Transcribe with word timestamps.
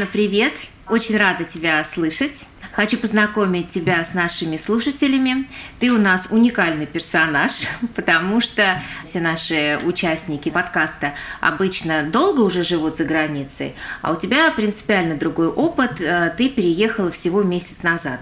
Яна, 0.00 0.10
привет! 0.10 0.54
Очень 0.88 1.18
рада 1.18 1.44
тебя 1.44 1.84
слышать. 1.84 2.44
Хочу 2.72 2.96
познакомить 2.96 3.68
тебя 3.68 4.02
с 4.02 4.14
нашими 4.14 4.56
слушателями. 4.56 5.46
Ты 5.78 5.92
у 5.92 5.98
нас 5.98 6.28
уникальный 6.30 6.86
персонаж, 6.86 7.52
потому 7.94 8.40
что 8.40 8.80
все 9.04 9.20
наши 9.20 9.78
участники 9.84 10.48
подкаста 10.48 11.12
обычно 11.42 12.04
долго 12.04 12.40
уже 12.40 12.64
живут 12.64 12.96
за 12.96 13.04
границей, 13.04 13.74
а 14.00 14.12
у 14.12 14.16
тебя 14.16 14.50
принципиально 14.52 15.16
другой 15.16 15.48
опыт. 15.48 16.00
Э, 16.00 16.32
ты 16.34 16.48
переехала 16.48 17.10
всего 17.10 17.42
месяц 17.42 17.82
назад. 17.82 18.20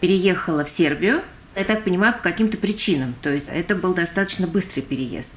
Переехала 0.00 0.62
в 0.62 0.68
Сербию, 0.68 1.22
я 1.56 1.64
так 1.64 1.84
понимаю, 1.84 2.12
по 2.12 2.18
каким-то 2.18 2.58
причинам. 2.58 3.14
То 3.22 3.30
есть 3.30 3.48
это 3.48 3.74
был 3.74 3.94
достаточно 3.94 4.46
быстрый 4.46 4.82
переезд. 4.82 5.36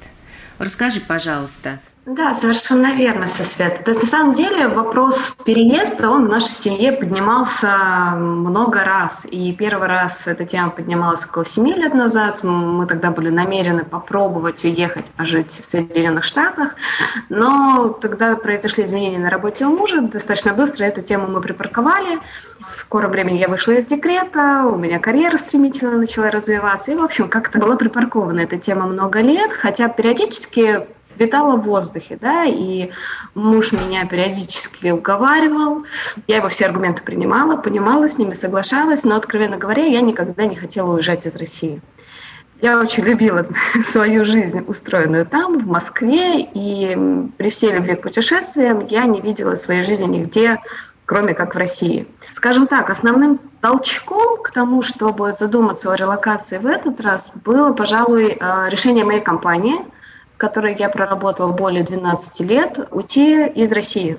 Расскажи, 0.58 1.00
пожалуйста, 1.00 1.80
да, 2.04 2.34
совершенно 2.34 2.96
верно, 2.96 3.28
Света. 3.28 3.80
То 3.84 3.92
есть 3.92 4.02
на 4.02 4.08
самом 4.08 4.32
деле 4.32 4.66
вопрос 4.66 5.36
переезда, 5.44 6.10
он 6.10 6.26
в 6.26 6.28
нашей 6.28 6.50
семье 6.50 6.92
поднимался 6.92 8.14
много 8.16 8.82
раз. 8.82 9.24
И 9.30 9.52
первый 9.52 9.86
раз 9.86 10.26
эта 10.26 10.44
тема 10.44 10.70
поднималась 10.70 11.24
около 11.24 11.44
семи 11.44 11.72
лет 11.74 11.94
назад. 11.94 12.42
Мы 12.42 12.86
тогда 12.86 13.12
были 13.12 13.28
намерены 13.28 13.84
попробовать 13.84 14.64
уехать 14.64 15.12
пожить 15.16 15.52
в 15.52 15.64
Соединенных 15.64 16.24
Штатах. 16.24 16.74
Но 17.28 17.90
тогда 18.00 18.34
произошли 18.34 18.84
изменения 18.84 19.20
на 19.20 19.30
работе 19.30 19.64
у 19.64 19.70
мужа. 19.70 20.00
Достаточно 20.00 20.54
быстро 20.54 20.84
эту 20.84 21.02
тему 21.02 21.28
мы 21.28 21.40
припарковали. 21.40 22.18
В 22.58 22.64
скором 22.64 23.12
времени 23.12 23.38
я 23.38 23.46
вышла 23.46 23.72
из 23.72 23.86
декрета, 23.86 24.64
у 24.66 24.76
меня 24.76 24.98
карьера 24.98 25.38
стремительно 25.38 25.96
начала 25.96 26.30
развиваться. 26.30 26.90
И, 26.90 26.96
в 26.96 27.02
общем, 27.02 27.28
как-то 27.28 27.60
была 27.60 27.76
припаркована 27.76 28.40
эта 28.40 28.58
тема 28.58 28.86
много 28.86 29.20
лет. 29.20 29.52
Хотя 29.52 29.88
периодически 29.88 30.86
витала 31.18 31.56
в 31.56 31.62
воздухе, 31.62 32.18
да, 32.20 32.44
и 32.44 32.90
муж 33.34 33.72
меня 33.72 34.06
периодически 34.06 34.90
уговаривал, 34.90 35.84
я 36.26 36.36
его 36.36 36.48
все 36.48 36.66
аргументы 36.66 37.02
принимала, 37.02 37.56
понимала 37.56 38.08
с 38.08 38.18
ними, 38.18 38.34
соглашалась, 38.34 39.04
но, 39.04 39.16
откровенно 39.16 39.56
говоря, 39.56 39.84
я 39.84 40.00
никогда 40.00 40.44
не 40.44 40.56
хотела 40.56 40.94
уезжать 40.94 41.26
из 41.26 41.36
России. 41.36 41.80
Я 42.60 42.78
очень 42.78 43.02
любила 43.02 43.44
свою 43.84 44.24
жизнь, 44.24 44.64
устроенную 44.66 45.26
там, 45.26 45.58
в 45.58 45.66
Москве, 45.66 46.48
и 46.54 46.96
при 47.36 47.50
всей 47.50 47.72
любви 47.72 47.96
к 47.96 48.02
путешествиям 48.02 48.86
я 48.86 49.04
не 49.04 49.20
видела 49.20 49.56
своей 49.56 49.82
жизни 49.82 50.18
нигде, 50.18 50.58
кроме 51.04 51.34
как 51.34 51.54
в 51.54 51.58
России. 51.58 52.06
Скажем 52.30 52.68
так, 52.68 52.88
основным 52.88 53.40
толчком 53.60 54.40
к 54.42 54.52
тому, 54.52 54.82
чтобы 54.82 55.32
задуматься 55.32 55.90
о 55.90 55.96
релокации 55.96 56.58
в 56.58 56.66
этот 56.66 57.00
раз, 57.00 57.32
было, 57.44 57.72
пожалуй, 57.72 58.38
э, 58.38 58.68
решение 58.68 59.04
моей 59.04 59.20
компании– 59.20 59.76
которой 60.42 60.74
я 60.76 60.88
проработала 60.88 61.52
более 61.52 61.84
12 61.84 62.40
лет, 62.40 62.88
уйти 62.90 63.46
из 63.46 63.70
России. 63.70 64.18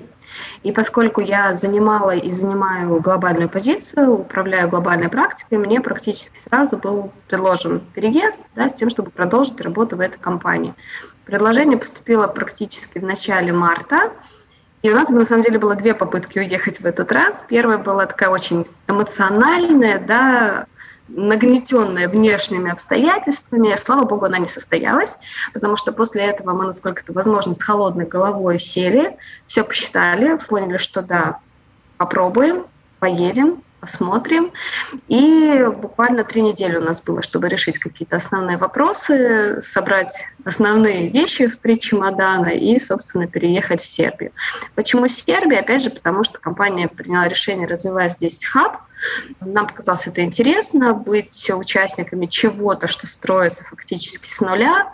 И 0.62 0.72
поскольку 0.72 1.20
я 1.20 1.52
занимала 1.52 2.16
и 2.16 2.30
занимаю 2.30 2.98
глобальную 2.98 3.50
позицию, 3.50 4.20
управляю 4.20 4.70
глобальной 4.70 5.10
практикой, 5.10 5.58
мне 5.58 5.82
практически 5.82 6.38
сразу 6.38 6.78
был 6.78 7.12
предложен 7.28 7.82
переезд 7.92 8.42
да, 8.56 8.70
с 8.70 8.72
тем, 8.72 8.88
чтобы 8.88 9.10
продолжить 9.10 9.60
работу 9.60 9.98
в 9.98 10.00
этой 10.00 10.16
компании. 10.18 10.72
Предложение 11.26 11.76
поступило 11.76 12.26
практически 12.26 12.98
в 13.00 13.04
начале 13.04 13.52
марта, 13.52 14.10
и 14.80 14.90
у 14.90 14.94
нас 14.94 15.10
на 15.10 15.26
самом 15.26 15.42
деле 15.42 15.58
было 15.58 15.74
две 15.74 15.92
попытки 15.94 16.38
уехать 16.38 16.80
в 16.80 16.86
этот 16.86 17.12
раз. 17.12 17.44
Первая 17.46 17.76
была 17.76 18.06
такая 18.06 18.30
очень 18.30 18.64
эмоциональная, 18.88 19.98
да, 19.98 20.64
нагнетенная 21.08 22.08
внешними 22.08 22.70
обстоятельствами. 22.70 23.74
Слава 23.76 24.04
богу, 24.04 24.26
она 24.26 24.38
не 24.38 24.48
состоялась, 24.48 25.16
потому 25.52 25.76
что 25.76 25.92
после 25.92 26.22
этого 26.22 26.54
мы, 26.54 26.64
насколько 26.64 27.02
это 27.02 27.12
возможно, 27.12 27.54
с 27.54 27.62
холодной 27.62 28.06
головой 28.06 28.58
сели, 28.58 29.16
все 29.46 29.64
посчитали, 29.64 30.38
поняли, 30.48 30.76
что 30.76 31.02
да, 31.02 31.40
попробуем, 31.96 32.66
поедем, 33.00 33.62
посмотрим. 33.84 34.52
И 35.08 35.66
буквально 35.76 36.24
три 36.24 36.42
недели 36.42 36.76
у 36.76 36.80
нас 36.80 37.02
было, 37.02 37.22
чтобы 37.22 37.48
решить 37.48 37.78
какие-то 37.78 38.16
основные 38.16 38.56
вопросы, 38.56 39.60
собрать 39.60 40.24
основные 40.44 41.10
вещи 41.10 41.46
в 41.46 41.56
три 41.56 41.78
чемодана 41.78 42.48
и, 42.48 42.80
собственно, 42.80 43.26
переехать 43.26 43.82
в 43.82 43.86
Сербию. 43.86 44.32
Почему 44.74 45.08
Сербия? 45.08 45.60
Опять 45.60 45.82
же, 45.82 45.90
потому 45.90 46.24
что 46.24 46.38
компания 46.38 46.88
приняла 46.88 47.28
решение 47.28 47.66
развивать 47.66 48.12
здесь 48.12 48.44
хаб, 48.44 48.78
нам 49.40 49.66
показалось 49.66 50.06
это 50.06 50.22
интересно, 50.22 50.94
быть 50.94 51.50
участниками 51.50 52.24
чего-то, 52.24 52.88
что 52.88 53.06
строится 53.06 53.64
фактически 53.64 54.30
с 54.30 54.40
нуля. 54.40 54.92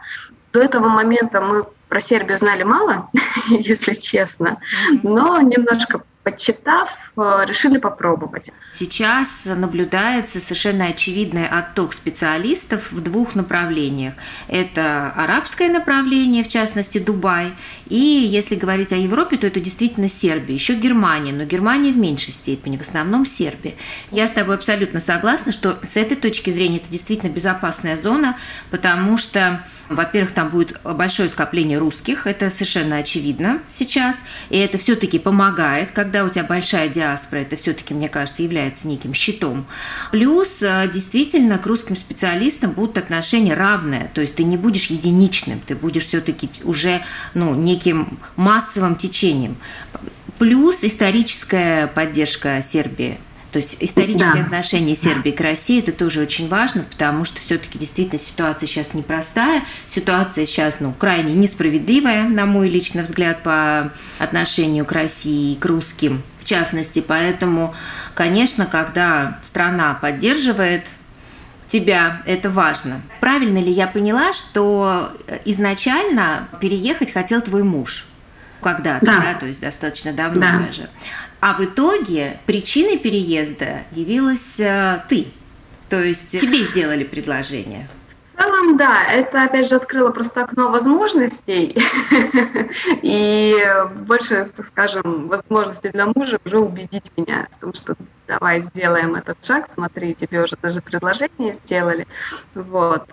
До 0.52 0.60
этого 0.60 0.88
момента 0.88 1.40
мы 1.40 1.64
про 1.88 2.00
Сербию 2.00 2.38
знали 2.38 2.62
мало, 2.62 3.10
если 3.50 3.94
честно, 3.94 4.60
но 5.02 5.40
немножко 5.40 6.02
подчитав, 6.22 7.12
э, 7.16 7.44
решили 7.47 7.78
попробовать. 7.78 8.50
Сейчас 8.72 9.47
наблюдается 9.47 10.41
совершенно 10.41 10.86
очевидный 10.86 11.48
отток 11.48 11.94
специалистов 11.94 12.92
в 12.92 13.00
двух 13.03 13.34
направлениях. 13.34 14.14
Это 14.47 15.12
арабское 15.16 15.70
направление, 15.70 16.44
в 16.44 16.48
частности 16.48 16.98
Дубай, 16.98 17.53
и 17.86 17.97
если 17.97 18.54
говорить 18.54 18.92
о 18.92 18.97
Европе, 18.97 19.38
то 19.38 19.47
это 19.47 19.60
действительно 19.60 20.08
Сербия, 20.08 20.54
еще 20.54 20.75
Германия, 20.75 21.32
но 21.32 21.44
Германия 21.44 21.92
в 21.92 21.97
меньшей 21.97 22.34
степени, 22.34 22.76
в 22.76 22.82
основном 22.82 23.25
Сербия. 23.25 23.75
Я 24.10 24.28
с 24.28 24.32
тобой 24.32 24.56
абсолютно 24.56 25.00
согласна, 25.00 25.52
что 25.52 25.78
с 25.82 25.97
этой 25.97 26.16
точки 26.16 26.50
зрения 26.50 26.76
это 26.76 26.91
действительно 26.91 27.31
безопасная 27.31 27.97
зона, 27.97 28.37
потому 28.70 29.16
что 29.16 29.64
во-первых, 29.90 30.32
там 30.32 30.50
будет 30.50 30.80
большое 30.84 31.28
скопление 31.28 31.76
русских, 31.76 32.28
это 32.28 32.48
совершенно 32.48 32.98
очевидно 32.98 33.58
сейчас, 33.68 34.22
и 34.48 34.56
это 34.56 34.78
все-таки 34.78 35.18
помогает, 35.18 35.90
когда 35.90 36.24
у 36.24 36.28
тебя 36.28 36.44
большая 36.44 36.88
диаспора, 36.88 37.40
это 37.40 37.56
все-таки, 37.56 37.92
мне 37.92 38.08
кажется, 38.08 38.44
является 38.44 38.86
неким 38.86 39.12
щитом. 39.12 39.66
Плюс, 40.12 40.62
э, 40.62 40.88
действительно, 40.94 41.58
к 41.58 41.66
русским 41.66 41.96
специалистам 41.96 42.70
будут 42.70 42.98
отношения 42.98 43.54
равные, 43.54 44.08
то 44.14 44.20
есть 44.20 44.36
ты 44.36 44.44
не 44.44 44.56
будешь 44.56 44.86
единичным, 44.86 45.60
ты 45.66 45.74
будешь 45.74 46.04
все-таки 46.04 46.48
уже 46.62 47.02
ну, 47.34 47.56
неким 47.56 48.18
массовым 48.36 48.94
течением. 48.94 49.56
Плюс 50.38 50.84
историческая 50.84 51.88
поддержка 51.88 52.62
Сербии 52.62 53.18
то 53.53 53.59
есть 53.59 53.77
исторические 53.81 54.43
да. 54.43 54.43
отношения 54.43 54.94
Сербии 54.94 55.31
к 55.31 55.41
России 55.41 55.81
это 55.81 55.93
тоже 55.93 56.21
очень 56.21 56.49
важно, 56.49 56.84
потому 56.84 57.25
что 57.25 57.41
все-таки 57.41 57.78
действительно 57.78 58.19
ситуация 58.19 58.66
сейчас 58.66 58.94
непростая, 58.94 59.62
ситуация 59.87 60.47
сейчас 60.47 60.77
ну, 60.81 60.93
крайне 60.93 61.34
несправедливая, 61.34 62.25
на 62.25 62.47
мой 62.47 62.69
личный 62.69 63.03
взгляд, 63.03 63.43
по 63.43 63.93
отношению 64.19 64.84
к 64.84 64.93
России 64.93 65.55
и 65.55 65.56
к 65.56 65.65
русским 65.66 66.22
в 66.41 66.44
частности. 66.44 67.05
Поэтому, 67.06 67.75
конечно, 68.15 68.66
когда 68.66 69.38
страна 69.43 69.94
поддерживает 69.94 70.84
тебя, 71.69 72.22
это 72.27 72.50
важно. 72.50 73.00
Правильно 73.21 73.59
ли 73.59 73.71
я 73.71 73.87
поняла, 73.87 74.32
что 74.32 75.12
изначально 75.44 76.49
переехать 76.61 77.12
хотел 77.12 77.41
твой 77.41 77.62
муж? 77.62 78.06
Когда-то, 78.62 79.06
да. 79.06 79.21
да, 79.21 79.34
то 79.34 79.47
есть 79.47 79.60
достаточно 79.60 80.12
давно 80.12 80.41
да. 80.41 80.59
даже. 80.66 80.88
А 81.41 81.54
в 81.54 81.65
итоге 81.65 82.38
причиной 82.47 82.98
переезда 82.98 83.82
явилась 83.93 84.60
э, 84.60 85.03
ты. 85.09 85.26
То 85.88 86.03
есть 86.03 86.31
тебе 86.31 86.62
сделали 86.62 87.03
предложение. 87.03 87.88
В 88.34 88.43
целом, 88.43 88.76
да, 88.76 89.03
это 89.04 89.43
опять 89.44 89.69
же 89.69 89.76
открыло 89.76 90.10
просто 90.10 90.44
окно 90.44 90.70
возможностей 90.70 91.76
и 93.03 93.56
больше, 94.06 94.49
так 94.56 94.66
скажем, 94.66 95.28
возможностей 95.28 95.88
для 95.88 96.06
мужа 96.06 96.38
уже 96.44 96.59
убедить 96.59 97.10
меня 97.16 97.49
в 97.53 97.60
том, 97.60 97.75
что 97.75 97.97
давай 98.28 98.62
сделаем 98.62 99.15
этот 99.15 99.44
шаг, 99.44 99.69
смотри, 99.69 100.15
тебе 100.15 100.43
уже 100.43 100.56
даже 100.62 100.81
предложение 100.81 101.55
сделали. 101.55 102.06
Вот. 102.55 103.08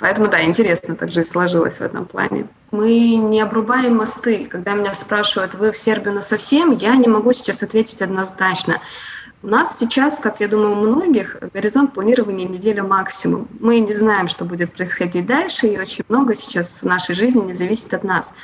Поэтому, 0.00 0.28
да, 0.28 0.42
интересно 0.42 0.96
так 0.96 1.12
жизнь 1.12 1.28
сложилась 1.28 1.76
в 1.76 1.82
этом 1.82 2.06
плане. 2.06 2.48
Мы 2.70 3.16
не 3.16 3.40
обрубаем 3.40 3.96
мосты. 3.96 4.46
Когда 4.46 4.72
меня 4.72 4.94
спрашивают, 4.94 5.54
вы 5.54 5.72
в 5.72 5.76
Сербию 5.76 6.14
на 6.14 6.22
совсем, 6.22 6.72
я 6.72 6.96
не 6.96 7.06
могу 7.06 7.32
сейчас 7.34 7.62
ответить 7.62 8.00
однозначно. 8.00 8.80
У 9.42 9.46
нас 9.46 9.78
сейчас, 9.78 10.18
как 10.18 10.40
я 10.40 10.48
думаю, 10.48 10.72
у 10.72 10.74
многих, 10.76 11.36
горизонт 11.54 11.94
планирования 11.94 12.48
неделя 12.48 12.82
максимум. 12.82 13.48
Мы 13.58 13.80
не 13.80 13.94
знаем, 13.94 14.28
что 14.28 14.44
будет 14.44 14.72
происходить 14.72 15.26
дальше, 15.26 15.66
и 15.66 15.78
очень 15.78 16.04
много 16.08 16.34
сейчас 16.34 16.82
в 16.82 16.86
нашей 16.86 17.14
жизни 17.14 17.40
не 17.40 17.54
зависит 17.54 17.92
от 17.94 18.04
нас. 18.04 18.34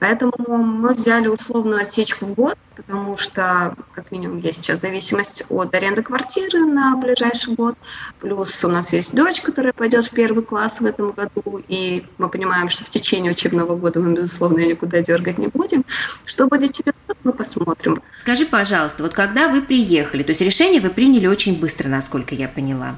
Поэтому 0.00 0.32
мы 0.48 0.94
взяли 0.94 1.28
условную 1.28 1.82
отсечку 1.82 2.24
в 2.24 2.34
год, 2.34 2.56
потому 2.74 3.18
что, 3.18 3.74
как 3.92 4.10
минимум, 4.10 4.38
есть 4.38 4.64
сейчас 4.64 4.80
зависимость 4.80 5.44
от 5.50 5.74
аренды 5.74 6.02
квартиры 6.02 6.60
на 6.64 6.96
ближайший 6.96 7.54
год. 7.54 7.76
Плюс 8.18 8.64
у 8.64 8.68
нас 8.68 8.94
есть 8.94 9.14
дочь, 9.14 9.42
которая 9.42 9.74
пойдет 9.74 10.06
в 10.06 10.10
первый 10.10 10.42
класс 10.42 10.80
в 10.80 10.86
этом 10.86 11.12
году, 11.12 11.62
и 11.68 12.06
мы 12.16 12.30
понимаем, 12.30 12.70
что 12.70 12.84
в 12.84 12.88
течение 12.88 13.32
учебного 13.32 13.76
года 13.76 14.00
мы, 14.00 14.14
безусловно, 14.14 14.60
никуда 14.60 15.02
дергать 15.02 15.36
не 15.36 15.48
будем. 15.48 15.84
Что 16.24 16.46
будет 16.46 16.74
через 16.74 16.94
год, 17.06 17.16
мы 17.22 17.32
посмотрим. 17.34 18.02
Скажи, 18.16 18.46
пожалуйста, 18.46 19.02
вот 19.02 19.12
когда 19.12 19.48
вы 19.48 19.60
приехали, 19.60 20.22
то 20.22 20.30
есть 20.30 20.40
решение 20.40 20.80
вы 20.80 20.88
приняли 20.88 21.26
очень 21.26 21.60
быстро, 21.60 21.88
насколько 21.88 22.34
я 22.34 22.48
поняла. 22.48 22.96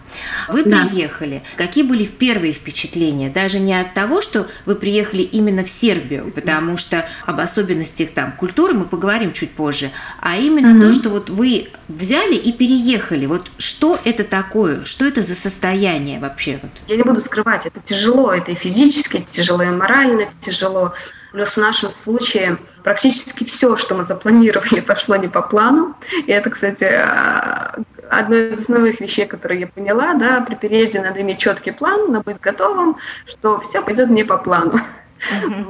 Вы 0.49 0.63
да. 0.65 0.87
приехали. 0.87 1.43
Какие 1.57 1.83
были 1.83 2.05
первые 2.05 2.53
впечатления? 2.53 3.31
Даже 3.31 3.59
не 3.59 3.79
от 3.79 3.95
того, 3.95 4.21
что 4.21 4.47
вы 4.67 4.77
приехали 4.77 5.23
именно 5.23 5.65
в 5.65 5.69
Сербию, 5.69 6.31
потому 6.33 6.77
что 6.77 6.92
что 6.93 7.07
об 7.25 7.41
особенностях 7.41 8.11
там 8.11 8.33
культуры 8.33 8.75
мы 8.75 8.85
поговорим 8.85 9.33
чуть 9.33 9.53
позже, 9.53 9.91
а 10.21 10.37
именно 10.37 10.73
угу. 10.73 10.89
то, 10.89 10.93
что 10.93 11.09
вот 11.09 11.31
вы 11.31 11.69
взяли 11.89 12.35
и 12.35 12.53
переехали. 12.53 13.25
Вот 13.25 13.51
что 13.57 13.99
это 14.05 14.25
такое? 14.25 14.85
Что 14.85 15.07
это 15.07 15.23
за 15.23 15.35
состояние 15.35 16.21
вообще? 16.21 16.61
Я 16.89 16.97
не 16.97 17.03
буду 17.03 17.21
скрывать, 17.21 17.65
это 17.65 17.81
тяжело, 17.81 18.31
это 18.31 18.53
и 18.53 18.55
физически 18.55 19.27
тяжело, 19.31 19.63
и 19.63 19.71
морально 19.71 20.29
тяжело. 20.41 20.93
Плюс 21.33 21.57
в 21.57 21.57
нашем 21.57 21.91
случае 21.91 22.59
практически 22.83 23.45
все, 23.45 23.79
что 23.79 23.95
мы 23.95 24.05
запланировали, 24.05 24.81
пошло 24.87 25.17
не 25.17 25.29
по 25.29 25.41
плану. 25.41 25.97
И 26.27 26.31
это, 26.31 26.51
кстати, 26.51 26.85
а, 26.85 27.75
одна 28.11 28.37
из 28.37 28.61
основных 28.61 29.01
вещей, 29.01 29.25
которые 29.25 29.63
я 29.63 29.67
поняла, 29.67 30.13
да, 30.13 30.43
при 30.43 30.57
переезде 30.57 31.01
надо 31.01 31.23
иметь 31.23 31.39
четкий 31.39 31.71
план, 31.71 32.13
надо 32.13 32.25
быть 32.25 32.41
готовым, 32.41 32.99
что 33.25 33.61
все 33.61 33.81
пойдет 33.81 34.11
не 34.11 34.25
по 34.25 34.37
плану. 34.37 34.79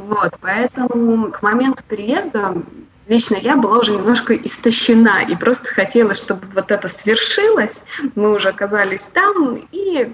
Вот, 0.07 0.39
поэтому 0.41 1.31
к 1.31 1.43
моменту 1.43 1.83
переезда 1.89 2.55
лично 3.07 3.37
я 3.37 3.57
была 3.57 3.79
уже 3.79 3.93
немножко 3.93 4.35
истощена 4.35 5.25
и 5.29 5.37
просто 5.37 5.69
хотела, 5.69 6.15
чтобы 6.15 6.47
вот 6.55 6.71
это 6.71 6.89
свершилось. 6.89 7.85
Мы 8.15 8.35
уже 8.35 8.49
оказались 8.49 9.03
там 9.03 9.61
и 9.73 10.13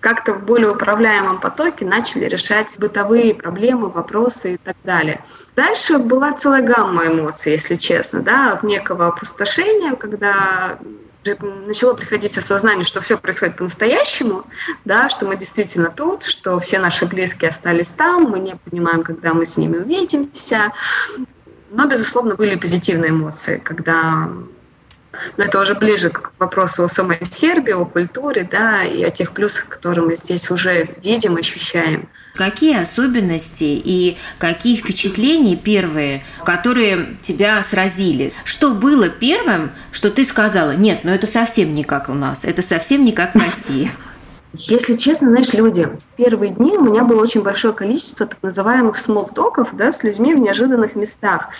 как-то 0.00 0.34
в 0.34 0.44
более 0.44 0.70
управляемом 0.70 1.40
потоке 1.40 1.84
начали 1.84 2.26
решать 2.26 2.78
бытовые 2.78 3.34
проблемы, 3.34 3.88
вопросы 3.88 4.54
и 4.54 4.56
так 4.56 4.76
далее. 4.84 5.24
Дальше 5.56 5.98
была 5.98 6.32
целая 6.32 6.62
гамма 6.62 7.08
эмоций, 7.08 7.52
если 7.52 7.76
честно, 7.76 8.22
да, 8.22 8.52
от 8.52 8.62
некого 8.62 9.08
опустошения, 9.08 9.96
когда 9.96 10.78
начало 11.36 11.94
приходить 11.94 12.36
осознание, 12.38 12.84
что 12.84 13.00
все 13.00 13.18
происходит 13.18 13.56
по-настоящему, 13.56 14.44
да, 14.84 15.08
что 15.08 15.26
мы 15.26 15.36
действительно 15.36 15.90
тут, 15.90 16.24
что 16.24 16.58
все 16.60 16.78
наши 16.78 17.06
близкие 17.06 17.50
остались 17.50 17.88
там, 17.88 18.24
мы 18.24 18.38
не 18.38 18.56
понимаем, 18.56 19.02
когда 19.02 19.34
мы 19.34 19.46
с 19.46 19.56
ними 19.56 19.78
увидимся. 19.78 20.72
Но, 21.70 21.86
безусловно, 21.86 22.34
были 22.34 22.54
позитивные 22.54 23.10
эмоции, 23.10 23.60
когда 23.62 24.30
но 25.36 25.44
это 25.44 25.60
уже 25.60 25.74
ближе 25.74 26.10
к 26.10 26.32
вопросу 26.38 26.84
о 26.84 26.88
самой 26.88 27.20
Сербии, 27.30 27.72
о 27.72 27.84
культуре, 27.84 28.48
да, 28.50 28.84
и 28.84 29.02
о 29.02 29.10
тех 29.10 29.32
плюсах, 29.32 29.68
которые 29.68 30.06
мы 30.06 30.16
здесь 30.16 30.50
уже 30.50 30.88
видим, 31.02 31.36
ощущаем. 31.36 32.08
Какие 32.34 32.80
особенности 32.80 33.64
и 33.64 34.16
какие 34.38 34.76
впечатления 34.76 35.56
первые, 35.56 36.24
которые 36.44 37.16
тебя 37.22 37.62
сразили? 37.62 38.32
Что 38.44 38.74
было 38.74 39.08
первым, 39.08 39.70
что 39.92 40.10
ты 40.10 40.24
сказала, 40.24 40.72
нет, 40.72 41.00
ну 41.02 41.10
это 41.10 41.26
совсем 41.26 41.74
не 41.74 41.84
как 41.84 42.08
у 42.08 42.14
нас, 42.14 42.44
это 42.44 42.62
совсем 42.62 43.04
не 43.04 43.12
как 43.12 43.34
в 43.34 43.38
России? 43.38 43.90
Если 44.54 44.96
честно, 44.96 45.28
знаешь, 45.28 45.52
люди, 45.52 45.88
первые 46.16 46.52
дни 46.52 46.72
у 46.72 46.82
меня 46.82 47.04
было 47.04 47.22
очень 47.22 47.42
большое 47.42 47.74
количество 47.74 48.26
так 48.26 48.38
называемых 48.42 48.96
смолтоков 48.96 49.68
да, 49.74 49.92
с 49.92 50.02
людьми 50.02 50.34
в 50.34 50.38
неожиданных 50.38 50.96
местах. 50.96 51.50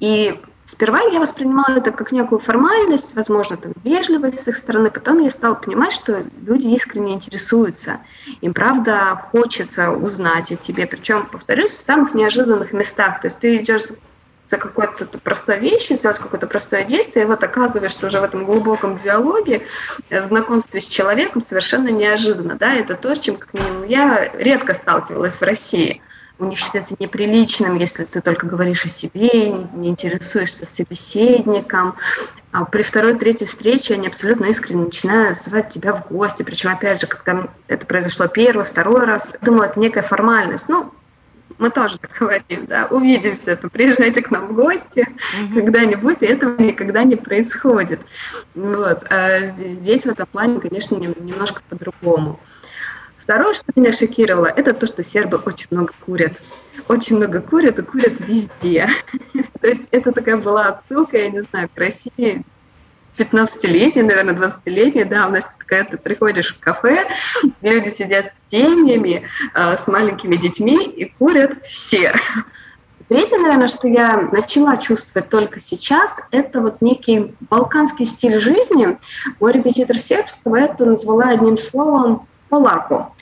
И 0.00 0.40
Сперва 0.64 1.00
я 1.02 1.20
воспринимала 1.20 1.76
это 1.76 1.92
как 1.92 2.10
некую 2.10 2.38
формальность, 2.38 3.14
возможно, 3.14 3.56
там, 3.56 3.72
вежливость 3.84 4.40
с 4.40 4.48
их 4.48 4.56
стороны. 4.56 4.90
Потом 4.90 5.18
я 5.18 5.30
стала 5.30 5.54
понимать, 5.54 5.92
что 5.92 6.24
люди 6.46 6.66
искренне 6.68 7.14
интересуются. 7.14 7.98
Им, 8.40 8.54
правда, 8.54 9.22
хочется 9.30 9.90
узнать 9.90 10.50
о 10.52 10.56
тебе. 10.56 10.86
Причем, 10.86 11.26
повторюсь, 11.26 11.72
в 11.72 11.80
самых 11.80 12.14
неожиданных 12.14 12.72
местах. 12.72 13.20
То 13.20 13.26
есть 13.26 13.38
ты 13.40 13.56
идешь 13.56 13.82
за 14.46 14.56
какой-то 14.56 15.06
простой 15.18 15.58
вещью, 15.58 15.96
сделать 15.96 16.18
какое-то 16.18 16.46
простое 16.46 16.84
действие, 16.84 17.24
и 17.24 17.28
вот 17.28 17.42
оказываешься 17.42 18.06
уже 18.06 18.20
в 18.20 18.24
этом 18.24 18.44
глубоком 18.44 18.96
диалоге, 18.96 19.62
в 20.10 20.22
знакомстве 20.24 20.80
с 20.80 20.86
человеком 20.86 21.42
совершенно 21.42 21.88
неожиданно. 21.88 22.54
Да? 22.54 22.74
Это 22.74 22.94
то, 22.94 23.14
с 23.14 23.20
чем, 23.20 23.36
как 23.36 23.52
минимум, 23.52 23.84
я 23.84 24.30
редко 24.34 24.72
сталкивалась 24.72 25.36
в 25.36 25.42
России– 25.42 26.00
у 26.38 26.46
них 26.46 26.58
считается 26.58 26.94
неприличным, 26.98 27.76
если 27.76 28.04
ты 28.04 28.20
только 28.20 28.46
говоришь 28.46 28.84
о 28.84 28.88
себе, 28.88 29.50
не 29.50 29.88
интересуешься 29.88 30.66
собеседником. 30.66 31.94
А 32.50 32.64
при 32.64 32.82
второй, 32.82 33.14
третьей 33.14 33.46
встрече 33.46 33.94
они 33.94 34.08
абсолютно 34.08 34.46
искренне 34.46 34.84
начинают 34.84 35.38
звать 35.38 35.70
тебя 35.70 35.94
в 35.94 36.08
гости. 36.12 36.42
Причем, 36.42 36.70
опять 36.70 37.00
же, 37.00 37.06
когда 37.06 37.48
это 37.68 37.86
произошло 37.86 38.26
первый, 38.28 38.64
второй 38.64 39.04
раз, 39.04 39.36
думала, 39.42 39.64
это 39.64 39.78
некая 39.78 40.02
формальность. 40.02 40.68
Ну, 40.68 40.92
мы 41.58 41.70
тоже 41.70 41.98
так 41.98 42.10
говорим, 42.18 42.66
да, 42.66 42.86
увидимся, 42.90 43.56
то 43.56 43.68
приезжайте 43.68 44.22
к 44.22 44.30
нам 44.30 44.48
в 44.48 44.54
гости 44.54 45.06
mm-hmm. 45.06 45.54
когда-нибудь, 45.54 46.22
и 46.22 46.26
этого 46.26 46.60
никогда 46.60 47.04
не 47.04 47.16
происходит. 47.16 48.00
Вот. 48.54 49.04
А 49.08 49.46
здесь, 49.46 49.74
здесь 49.74 50.02
в 50.02 50.08
этом 50.08 50.26
плане, 50.26 50.60
конечно, 50.60 50.96
немножко 50.96 51.62
по-другому. 51.68 52.40
Второе, 53.24 53.54
что 53.54 53.64
меня 53.74 53.90
шокировало, 53.90 54.44
это 54.44 54.74
то, 54.74 54.86
что 54.86 55.02
сербы 55.02 55.40
очень 55.46 55.68
много 55.70 55.94
курят. 56.04 56.34
Очень 56.88 57.16
много 57.16 57.40
курят 57.40 57.78
и 57.78 57.82
курят 57.82 58.20
везде. 58.20 58.86
То 59.62 59.66
есть 59.66 59.88
это 59.92 60.12
такая 60.12 60.36
была 60.36 60.68
отсылка, 60.68 61.16
я 61.16 61.30
не 61.30 61.40
знаю, 61.40 61.70
к 61.74 61.78
России 61.78 62.44
15-летней, 63.16 64.02
наверное, 64.02 64.34
20-летней, 64.34 65.04
да, 65.04 65.26
у 65.26 65.30
нас 65.30 65.56
такая, 65.56 65.84
ты 65.84 65.96
приходишь 65.96 66.54
в 66.54 66.60
кафе, 66.60 67.08
люди 67.62 67.88
сидят 67.88 68.26
с 68.26 68.50
семьями, 68.50 69.26
э, 69.54 69.76
с 69.78 69.88
маленькими 69.88 70.36
детьми 70.36 70.84
и 70.84 71.06
курят 71.18 71.62
все. 71.62 72.12
Третье, 73.08 73.38
наверное, 73.38 73.68
что 73.68 73.88
я 73.88 74.28
начала 74.32 74.76
чувствовать 74.76 75.30
только 75.30 75.60
сейчас, 75.60 76.20
это 76.30 76.60
вот 76.60 76.82
некий 76.82 77.34
балканский 77.48 78.04
стиль 78.04 78.38
жизни. 78.38 78.98
Мой 79.40 79.52
репетитор 79.52 79.96
сербского 79.96 80.56
это 80.56 80.84
назвала 80.84 81.30
одним 81.30 81.56
словом 81.56 82.26
«полаку». 82.54 83.12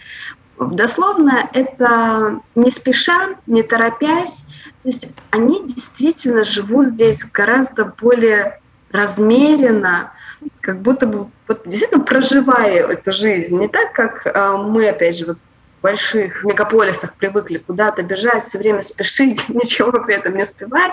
Дословно 0.58 1.48
это 1.54 2.40
не 2.54 2.70
спеша, 2.70 3.30
не 3.46 3.62
торопясь. 3.62 4.44
То 4.82 4.88
есть 4.88 5.08
они 5.30 5.66
действительно 5.66 6.44
живут 6.44 6.84
здесь 6.84 7.24
гораздо 7.24 7.86
более 7.86 8.60
размеренно, 8.90 10.12
как 10.60 10.82
будто 10.82 11.06
бы 11.06 11.28
вот, 11.48 11.62
действительно 11.64 12.04
проживая 12.04 12.86
эту 12.88 13.10
жизнь. 13.12 13.58
Не 13.58 13.68
так, 13.68 13.92
как 13.92 14.26
э, 14.26 14.56
мы, 14.58 14.86
опять 14.86 15.16
же, 15.16 15.24
вот 15.24 15.38
в 15.38 15.82
больших 15.82 16.44
мегаполисах 16.44 17.14
привыкли 17.14 17.56
куда-то 17.56 18.02
бежать, 18.02 18.44
все 18.44 18.58
время 18.58 18.82
спешить, 18.82 19.48
ничего 19.48 19.92
при 19.92 20.16
этом 20.16 20.36
не 20.36 20.42
успевать. 20.42 20.92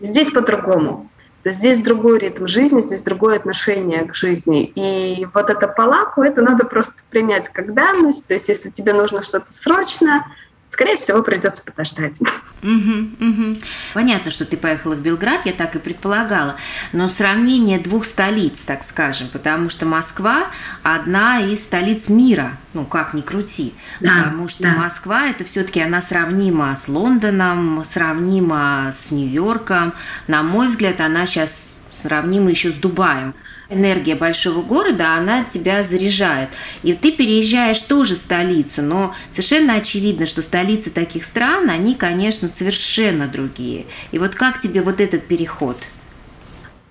Здесь 0.00 0.30
по-другому 0.30 1.10
здесь 1.52 1.78
другой 1.78 2.18
ритм 2.18 2.46
жизни, 2.46 2.80
здесь 2.80 3.02
другое 3.02 3.36
отношение 3.36 4.04
к 4.04 4.14
жизни. 4.14 4.64
И 4.74 5.26
вот 5.34 5.50
это 5.50 5.68
палаку, 5.68 6.22
это 6.22 6.42
надо 6.42 6.64
просто 6.64 6.94
принять 7.10 7.48
как 7.48 7.74
данность. 7.74 8.26
То 8.26 8.34
есть 8.34 8.48
если 8.48 8.70
тебе 8.70 8.92
нужно 8.92 9.22
что-то 9.22 9.52
срочно, 9.52 10.26
скорее 10.68 10.96
всего, 10.96 11.22
придется 11.22 11.62
подождать. 11.62 12.18
Угу, 12.62 13.26
угу. 13.28 13.56
Понятно, 13.94 14.30
что 14.30 14.44
ты 14.44 14.56
поехала 14.56 14.94
в 14.94 15.00
Белград, 15.00 15.46
я 15.46 15.52
так 15.52 15.76
и 15.76 15.78
предполагала. 15.78 16.56
Но 16.92 17.08
сравнение 17.08 17.78
двух 17.78 18.04
столиц, 18.04 18.62
так 18.62 18.82
скажем, 18.82 19.28
потому 19.28 19.70
что 19.70 19.86
Москва 19.86 20.46
одна 20.82 21.40
из 21.40 21.62
столиц 21.62 22.08
мира, 22.08 22.56
ну 22.74 22.84
как 22.84 23.14
ни 23.14 23.20
крути, 23.20 23.74
да, 24.00 24.24
потому 24.24 24.48
что 24.48 24.64
да. 24.64 24.76
Москва 24.76 25.26
это 25.26 25.44
все-таки 25.44 25.80
она 25.80 26.02
сравнима 26.02 26.74
с 26.74 26.88
Лондоном, 26.88 27.84
сравнима 27.84 28.90
с 28.92 29.10
Нью-Йорком. 29.10 29.92
На 30.26 30.42
мой 30.42 30.68
взгляд, 30.68 31.00
она 31.00 31.26
сейчас 31.26 31.75
сравнима 31.96 32.50
еще 32.50 32.70
с 32.70 32.74
Дубаем 32.74 33.34
энергия 33.68 34.14
большого 34.14 34.62
города, 34.62 35.14
она 35.14 35.44
тебя 35.44 35.82
заряжает. 35.82 36.50
И 36.82 36.92
ты 36.92 37.12
переезжаешь 37.12 37.80
тоже 37.82 38.14
в 38.14 38.18
столицу, 38.18 38.82
но 38.82 39.14
совершенно 39.30 39.74
очевидно, 39.74 40.26
что 40.26 40.42
столицы 40.42 40.90
таких 40.90 41.24
стран, 41.24 41.70
они, 41.70 41.94
конечно, 41.94 42.48
совершенно 42.48 43.26
другие. 43.26 43.86
И 44.12 44.18
вот 44.18 44.34
как 44.34 44.60
тебе 44.60 44.82
вот 44.82 45.00
этот 45.00 45.26
переход? 45.26 45.76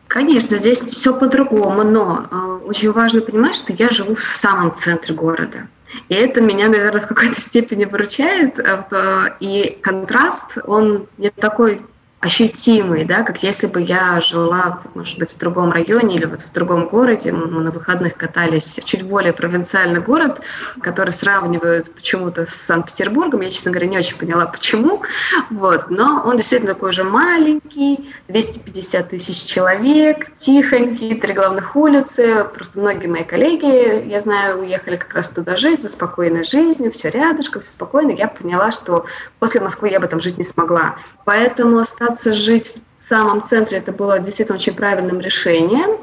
Конечно, 0.07 0.57
здесь 0.57 0.79
все 0.79 1.17
по-другому, 1.17 1.83
но 1.83 2.27
э, 2.29 2.35
очень 2.65 2.91
важно 2.91 3.21
понимать, 3.21 3.55
что 3.55 3.73
я 3.73 3.89
живу 3.89 4.15
в 4.15 4.21
самом 4.21 4.73
центре 4.73 5.13
города. 5.13 5.67
И 6.09 6.13
это 6.13 6.41
меня, 6.41 6.67
наверное, 6.69 7.01
в 7.01 7.07
какой-то 7.07 7.41
степени 7.41 7.85
выручает. 7.85 8.59
Э, 8.59 9.35
и 9.39 9.77
контраст, 9.81 10.57
он 10.65 11.07
не 11.17 11.31
такой 11.31 11.81
ощутимый, 12.19 13.05
да, 13.05 13.21
как 13.21 13.43
если 13.43 13.67
бы 13.67 13.81
я 13.81 14.19
жила, 14.19 14.81
может 14.95 15.19
быть, 15.19 15.33
в 15.33 15.37
другом 15.37 15.71
районе 15.71 16.15
или 16.15 16.25
вот 16.25 16.41
в 16.41 16.51
другом 16.51 16.87
городе. 16.87 17.31
Мы 17.31 17.61
на 17.61 17.71
выходных 17.71 18.15
катались 18.15 18.79
чуть 18.83 19.03
более 19.03 19.31
провинциальный 19.31 19.99
город, 20.01 20.41
который 20.81 21.11
сравнивают 21.11 21.93
почему-то 21.93 22.47
с 22.47 22.55
Санкт-Петербургом. 22.55 23.41
Я, 23.41 23.51
честно 23.51 23.71
говоря, 23.71 23.87
не 23.87 23.99
очень 23.99 24.17
поняла, 24.17 24.47
почему. 24.47 25.03
Вот. 25.51 25.91
Но 25.91 26.23
он 26.25 26.37
действительно 26.37 26.73
такой 26.73 26.93
же 26.93 27.03
маленький, 27.03 28.09
250 28.27 29.09
тысяч 29.09 29.43
человек, 29.43 30.35
тихонький, 30.37 31.15
три 31.15 31.33
главных 31.33 31.75
улицы. 31.75 32.45
Просто 32.53 32.79
многие 32.79 33.07
мои 33.07 33.23
коллеги, 33.23 34.07
я 34.07 34.19
знаю, 34.19 34.61
уехали 34.61 34.95
как 34.95 35.13
раз 35.13 35.29
туда 35.29 35.55
жить, 35.57 35.83
за 35.83 35.89
спокойной 35.89 36.43
жизнью, 36.43 36.91
все 36.91 37.09
рядышком, 37.09 37.61
все 37.61 37.71
спокойно. 37.71 38.11
Я 38.11 38.27
поняла, 38.27 38.71
что 38.71 39.05
после 39.37 39.61
Москвы 39.61 39.89
я 39.89 39.99
бы 39.99 40.07
там 40.07 40.21
жить 40.21 40.39
не 40.39 40.43
смогла. 40.43 40.95
Поэтому 41.25 41.77
остаться 41.77 42.14
остаться 42.15 42.33
жить 42.33 42.73
в 42.97 43.07
самом 43.07 43.43
центре, 43.43 43.77
это 43.77 43.91
было 43.91 44.19
действительно 44.19 44.57
очень 44.57 44.73
правильным 44.73 45.19
решением. 45.19 45.99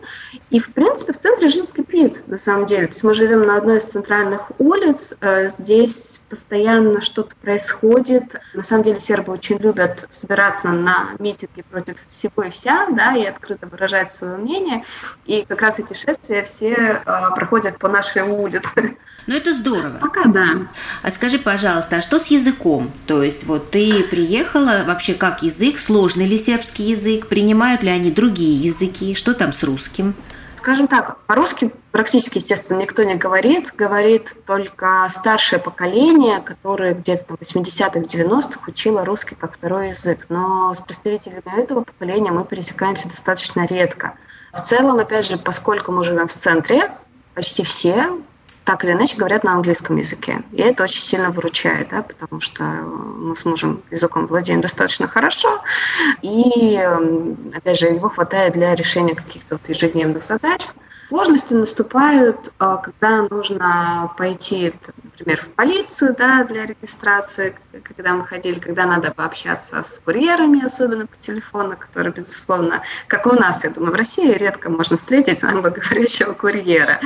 И, 0.51 0.61
в 0.61 0.73
принципе, 0.73 1.13
в 1.13 1.19
центре 1.19 1.49
жизнь 1.49 1.73
кипит, 1.75 2.23
на 2.29 2.39
самом 2.39 2.67
деле. 2.67 2.87
То 2.87 2.93
есть 2.93 3.03
мы 3.03 3.15
живем 3.15 3.43
на 3.43 3.57
одной 3.57 3.79
из 3.79 3.85
центральных 3.85 4.53
улиц, 4.59 5.15
э, 5.21 5.49
здесь 5.49 6.21
постоянно 6.33 7.03
что-то 7.03 7.37
происходит. 7.37 8.41
На 8.55 8.63
самом 8.63 8.85
деле 8.85 9.03
сербы 9.03 9.35
очень 9.35 9.59
любят 9.59 10.07
собираться 10.09 10.69
на 10.69 11.11
митинги 11.19 11.61
против 11.71 11.97
всего 12.09 12.45
и 12.45 12.49
вся, 12.49 12.87
да, 12.87 13.15
и 13.15 13.27
открыто 13.27 13.67
выражать 13.67 14.11
свое 14.11 14.39
мнение. 14.39 14.83
И 15.27 15.45
как 15.47 15.61
раз 15.61 15.79
эти 15.79 15.93
шествия 15.93 16.43
все 16.43 17.03
э, 17.05 17.35
проходят 17.37 17.79
по 17.79 17.87
нашей 17.87 18.23
улице. 18.23 18.97
Ну, 19.27 19.37
это 19.37 19.53
здорово. 19.53 19.99
Пока 20.01 20.25
да. 20.25 20.47
А 21.03 21.11
скажи, 21.11 21.39
пожалуйста, 21.39 21.97
а 21.97 22.01
что 22.01 22.19
с 22.19 22.29
языком? 22.29 22.91
То 23.07 23.23
есть 23.23 23.45
вот 23.45 23.71
ты 23.71 24.03
приехала, 24.05 24.85
вообще 24.87 25.13
как 25.13 25.43
язык, 25.43 25.79
сложный 25.79 26.27
ли 26.27 26.39
сербский 26.39 26.85
язык, 26.85 27.29
принимают 27.29 27.83
ли 27.83 27.91
они 27.91 28.11
другие 28.11 28.57
языки, 28.57 29.15
что 29.15 29.35
там 29.35 29.53
с 29.53 29.63
русским? 29.63 30.15
Скажем 30.63 30.87
так, 30.87 31.19
по-русски 31.27 31.73
практически, 31.91 32.39
естественно, 32.39 32.79
никто 32.79 33.03
не 33.03 33.17
говорит. 33.17 33.75
Говорит 33.75 34.33
только 34.47 35.09
старшее 35.11 35.59
поколение, 35.59 36.39
которое 36.39 36.95
где-то 36.95 37.25
в 37.35 37.41
80-х, 37.41 37.99
90-х 37.99 38.61
учило 38.69 39.05
русский 39.05 39.35
как 39.35 39.55
второй 39.55 39.89
язык. 39.89 40.27
Но 40.29 40.73
с 40.73 40.79
представителями 40.79 41.43
этого 41.61 41.83
поколения 41.83 42.31
мы 42.31 42.45
пересекаемся 42.45 43.09
достаточно 43.09 43.67
редко. 43.67 44.15
В 44.53 44.61
целом, 44.61 45.01
опять 45.01 45.27
же, 45.27 45.37
поскольку 45.37 45.91
мы 45.91 46.05
живем 46.05 46.29
в 46.29 46.33
центре, 46.33 46.93
почти 47.35 47.65
все 47.65 48.11
так 48.65 48.85
или 48.85 48.93
иначе 48.93 49.17
говорят 49.17 49.45
на 49.45 49.55
английском 49.55 49.97
языке. 49.97 50.43
И 50.53 50.63
это 50.63 50.85
очень 50.85 51.03
сильно 51.03 51.31
выручает, 51.31 51.89
да, 51.91 52.03
потому 52.03 52.41
что 52.41 52.63
мы 52.63 53.35
с 53.35 53.45
мужем 53.45 53.83
языком 53.91 54.27
владеем 54.27 54.61
достаточно 54.61 55.09
хорошо, 55.09 55.63
и, 56.23 56.79
опять 57.55 57.79
же, 57.79 57.87
его 57.87 58.09
хватает 58.09 58.55
для 58.55 58.75
решения 58.75 59.15
каких-то 59.15 59.57
вот 59.57 59.69
ежедневных 59.69 60.23
задач. 60.23 60.63
Сложности 61.09 61.53
наступают, 61.53 62.53
а, 62.59 62.79
когда 62.79 63.23
нужно 63.29 64.11
пойти, 64.17 64.73
например, 65.23 65.41
в 65.41 65.51
полицию 65.51 66.17
да, 66.19 66.45
для 66.45 66.67
регистрации, 66.67 67.55
когда 67.85 68.15
мы 68.15 68.25
ходили, 68.25 68.59
когда 68.59 68.87
надо 68.87 69.13
пообщаться 69.13 69.85
с 69.87 70.01
курьерами, 70.05 70.65
особенно 70.65 71.07
по 71.07 71.17
телефону, 71.17 71.77
которые, 71.79 72.13
безусловно, 72.13 72.83
как 73.07 73.27
у 73.27 73.35
нас, 73.37 73.63
я 73.63 73.71
думаю, 73.71 73.93
в 73.93 73.95
России 73.95 74.33
редко 74.33 74.69
можно 74.69 74.97
встретить 74.97 75.45
англоговорящего 75.45 76.33
курьера. 76.33 77.01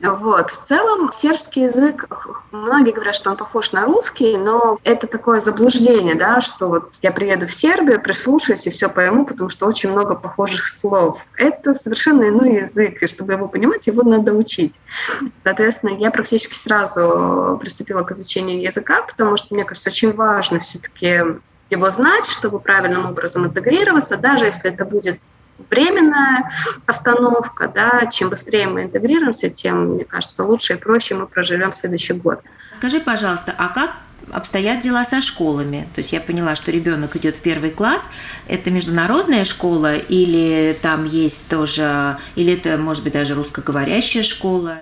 Вот. 0.00 0.50
В 0.50 0.64
целом, 0.64 1.12
сербский 1.12 1.64
язык, 1.64 2.06
многие 2.50 2.92
говорят, 2.92 3.14
что 3.14 3.30
он 3.30 3.36
похож 3.36 3.72
на 3.72 3.84
русский, 3.84 4.38
но 4.38 4.78
это 4.84 5.06
такое 5.06 5.40
заблуждение, 5.40 6.14
да, 6.14 6.40
что 6.40 6.68
вот 6.68 6.92
я 7.02 7.12
приеду 7.12 7.46
в 7.46 7.52
Сербию, 7.52 8.00
прислушаюсь 8.00 8.66
и 8.66 8.70
все 8.70 8.88
пойму, 8.88 9.26
потому 9.26 9.50
что 9.50 9.66
очень 9.66 9.90
много 9.90 10.14
похожих 10.14 10.66
слов. 10.66 11.20
Это 11.36 11.74
совершенно 11.74 12.28
иной 12.28 12.54
язык, 12.54 13.02
и 13.02 13.06
чтобы 13.06 13.34
его 13.34 13.48
понимать, 13.48 13.86
его 13.86 14.02
надо 14.02 14.32
учить. 14.32 14.74
Соответственно, 15.42 15.90
я 15.98 16.10
практически 16.10 16.54
сразу 16.54 17.49
приступила 17.58 18.02
к 18.02 18.12
изучению 18.12 18.60
языка, 18.60 19.02
потому 19.02 19.36
что, 19.36 19.54
мне 19.54 19.64
кажется, 19.64 19.90
очень 19.90 20.12
важно 20.12 20.60
все-таки 20.60 21.22
его 21.70 21.90
знать, 21.90 22.26
чтобы 22.26 22.60
правильным 22.60 23.06
образом 23.06 23.46
интегрироваться, 23.46 24.16
даже 24.16 24.46
если 24.46 24.72
это 24.72 24.84
будет 24.84 25.20
временная 25.68 26.50
остановка, 26.86 27.68
да, 27.68 28.06
чем 28.06 28.30
быстрее 28.30 28.66
мы 28.66 28.82
интегрируемся, 28.82 29.50
тем, 29.50 29.94
мне 29.94 30.04
кажется, 30.04 30.44
лучше 30.44 30.74
и 30.74 30.76
проще 30.76 31.14
мы 31.14 31.26
проживем 31.26 31.72
следующий 31.72 32.14
год. 32.14 32.40
Скажи, 32.78 33.00
пожалуйста, 33.00 33.54
а 33.56 33.68
как 33.68 33.90
обстоят 34.32 34.80
дела 34.80 35.04
со 35.04 35.20
школами? 35.20 35.88
То 35.94 36.00
есть 36.00 36.12
я 36.12 36.20
поняла, 36.20 36.54
что 36.54 36.70
ребенок 36.70 37.16
идет 37.16 37.36
в 37.36 37.40
первый 37.40 37.70
класс. 37.70 38.06
Это 38.48 38.70
международная 38.70 39.44
школа 39.44 39.96
или 39.96 40.76
там 40.80 41.04
есть 41.04 41.48
тоже, 41.48 42.16
или 42.36 42.54
это, 42.54 42.78
может 42.78 43.04
быть, 43.04 43.12
даже 43.12 43.34
русскоговорящая 43.34 44.22
школа? 44.22 44.80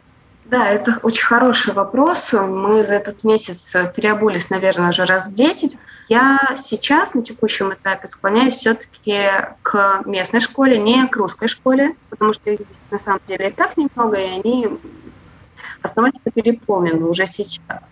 Да, 0.48 0.66
это 0.66 0.98
очень 1.02 1.26
хороший 1.26 1.74
вопрос. 1.74 2.32
Мы 2.32 2.82
за 2.82 2.94
этот 2.94 3.22
месяц 3.22 3.70
переобулись, 3.94 4.48
наверное, 4.48 4.90
уже 4.90 5.04
раз 5.04 5.28
в 5.28 5.34
10. 5.34 5.76
Я 6.08 6.38
сейчас 6.56 7.12
на 7.12 7.22
текущем 7.22 7.74
этапе 7.74 8.08
склоняюсь 8.08 8.54
все-таки 8.54 9.18
к 9.62 10.02
местной 10.06 10.40
школе, 10.40 10.78
не 10.78 11.06
к 11.06 11.16
русской 11.16 11.48
школе, 11.48 11.96
потому 12.08 12.32
что 12.32 12.50
их 12.50 12.60
здесь 12.60 12.80
на 12.90 12.98
самом 12.98 13.20
деле 13.26 13.50
и 13.50 13.52
так 13.52 13.76
немного, 13.76 14.16
и 14.16 14.24
они 14.24 14.68
основательно 15.82 16.32
переполнены 16.32 17.04
уже 17.04 17.26
сейчас. 17.26 17.90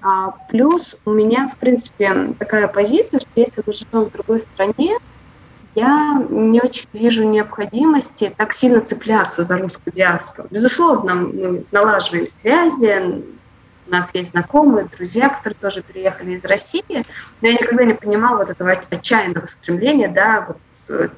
А, 0.00 0.30
плюс 0.48 0.96
у 1.04 1.10
меня, 1.10 1.48
в 1.48 1.56
принципе, 1.56 2.34
такая 2.38 2.68
позиция, 2.68 3.18
что 3.18 3.30
если 3.34 3.64
мы 3.66 3.72
живем 3.72 4.04
в 4.04 4.12
другой 4.12 4.42
стране, 4.42 4.96
я 5.74 6.24
не 6.28 6.60
очень 6.60 6.88
вижу 6.92 7.24
необходимости 7.24 8.32
так 8.36 8.52
сильно 8.52 8.80
цепляться 8.80 9.42
за 9.42 9.58
русскую 9.58 9.92
диаспору. 9.92 10.48
Безусловно, 10.50 11.14
мы 11.14 11.64
налаживаем 11.70 12.28
связи, 12.28 13.22
у 13.86 13.90
нас 13.90 14.10
есть 14.14 14.30
знакомые, 14.30 14.88
друзья, 14.96 15.28
которые 15.28 15.56
тоже 15.60 15.82
переехали 15.82 16.32
из 16.32 16.44
России, 16.44 17.04
но 17.40 17.48
я 17.48 17.54
никогда 17.54 17.84
не 17.84 17.94
понимала 17.94 18.38
вот 18.38 18.50
этого 18.50 18.70
отчаянного 18.70 19.46
стремления, 19.46 20.08
да, 20.08 20.46
вот 20.48 21.10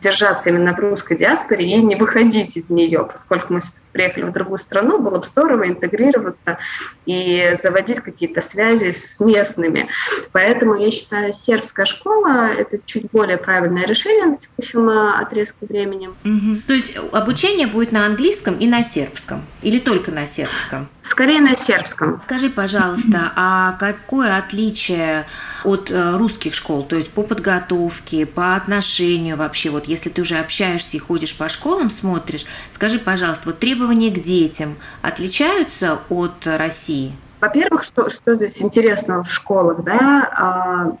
держаться 0.00 0.50
именно 0.50 0.74
в 0.74 0.78
русской 0.78 1.16
диаспоре 1.16 1.66
и 1.66 1.82
не 1.82 1.96
выходить 1.96 2.56
из 2.56 2.70
нее, 2.70 3.08
поскольку 3.10 3.54
мы 3.54 3.60
приехали 3.92 4.24
в 4.24 4.32
другую 4.32 4.58
страну, 4.58 4.98
было 4.98 5.18
бы 5.18 5.26
здорово 5.26 5.68
интегрироваться 5.68 6.58
и 7.06 7.54
заводить 7.60 8.00
какие-то 8.00 8.40
связи 8.40 8.92
с 8.92 9.20
местными. 9.20 9.88
Поэтому 10.32 10.74
я 10.76 10.90
считаю, 10.90 11.32
сербская 11.32 11.86
школа– 11.86 12.52
это 12.58 12.78
чуть 12.84 13.10
более 13.10 13.38
правильное 13.38 13.86
решение 13.86 14.26
на 14.26 14.36
текущем 14.36 14.88
э, 14.88 15.12
отрезке 15.20 15.66
времени. 15.66 16.08
Угу. 16.08 16.62
То 16.66 16.74
есть 16.74 16.96
обучение 17.12 17.66
будет 17.66 17.92
на 17.92 18.06
английском 18.06 18.56
и 18.58 18.66
на 18.66 18.82
сербском? 18.82 19.44
Или 19.62 19.78
только 19.78 20.10
на 20.10 20.26
сербском? 20.26 20.88
Скорее 21.02 21.40
на 21.40 21.56
сербском. 21.56 22.20
Скажи, 22.20 22.50
пожалуйста, 22.50 23.32
а 23.34 23.76
какое 23.78 24.36
отличие 24.36 25.26
от 25.64 25.90
э, 25.90 26.16
русских 26.16 26.54
школ, 26.54 26.82
то 26.84 26.96
есть 26.96 27.10
по 27.10 27.22
подготовке, 27.22 28.26
по 28.26 28.54
отношению 28.54 29.36
вообще, 29.36 29.70
вот 29.70 29.88
если 29.88 30.10
ты 30.10 30.22
уже 30.22 30.36
общаешься 30.36 30.96
и 30.96 31.00
ходишь 31.00 31.36
по 31.36 31.48
школам, 31.48 31.90
смотришь, 31.90 32.44
скажи, 32.70 32.98
пожалуйста, 32.98 33.42
вот 33.46 33.58
требования 33.58 33.77
к 34.10 34.20
детям 34.20 34.76
отличаются 35.02 35.98
от 36.08 36.46
России? 36.46 37.14
Во-первых, 37.40 37.84
что, 37.84 38.10
что 38.10 38.34
здесь 38.34 38.60
интересного 38.60 39.22
в 39.22 39.30
школах, 39.30 39.84
да, 39.84 40.28
а, 40.32 40.96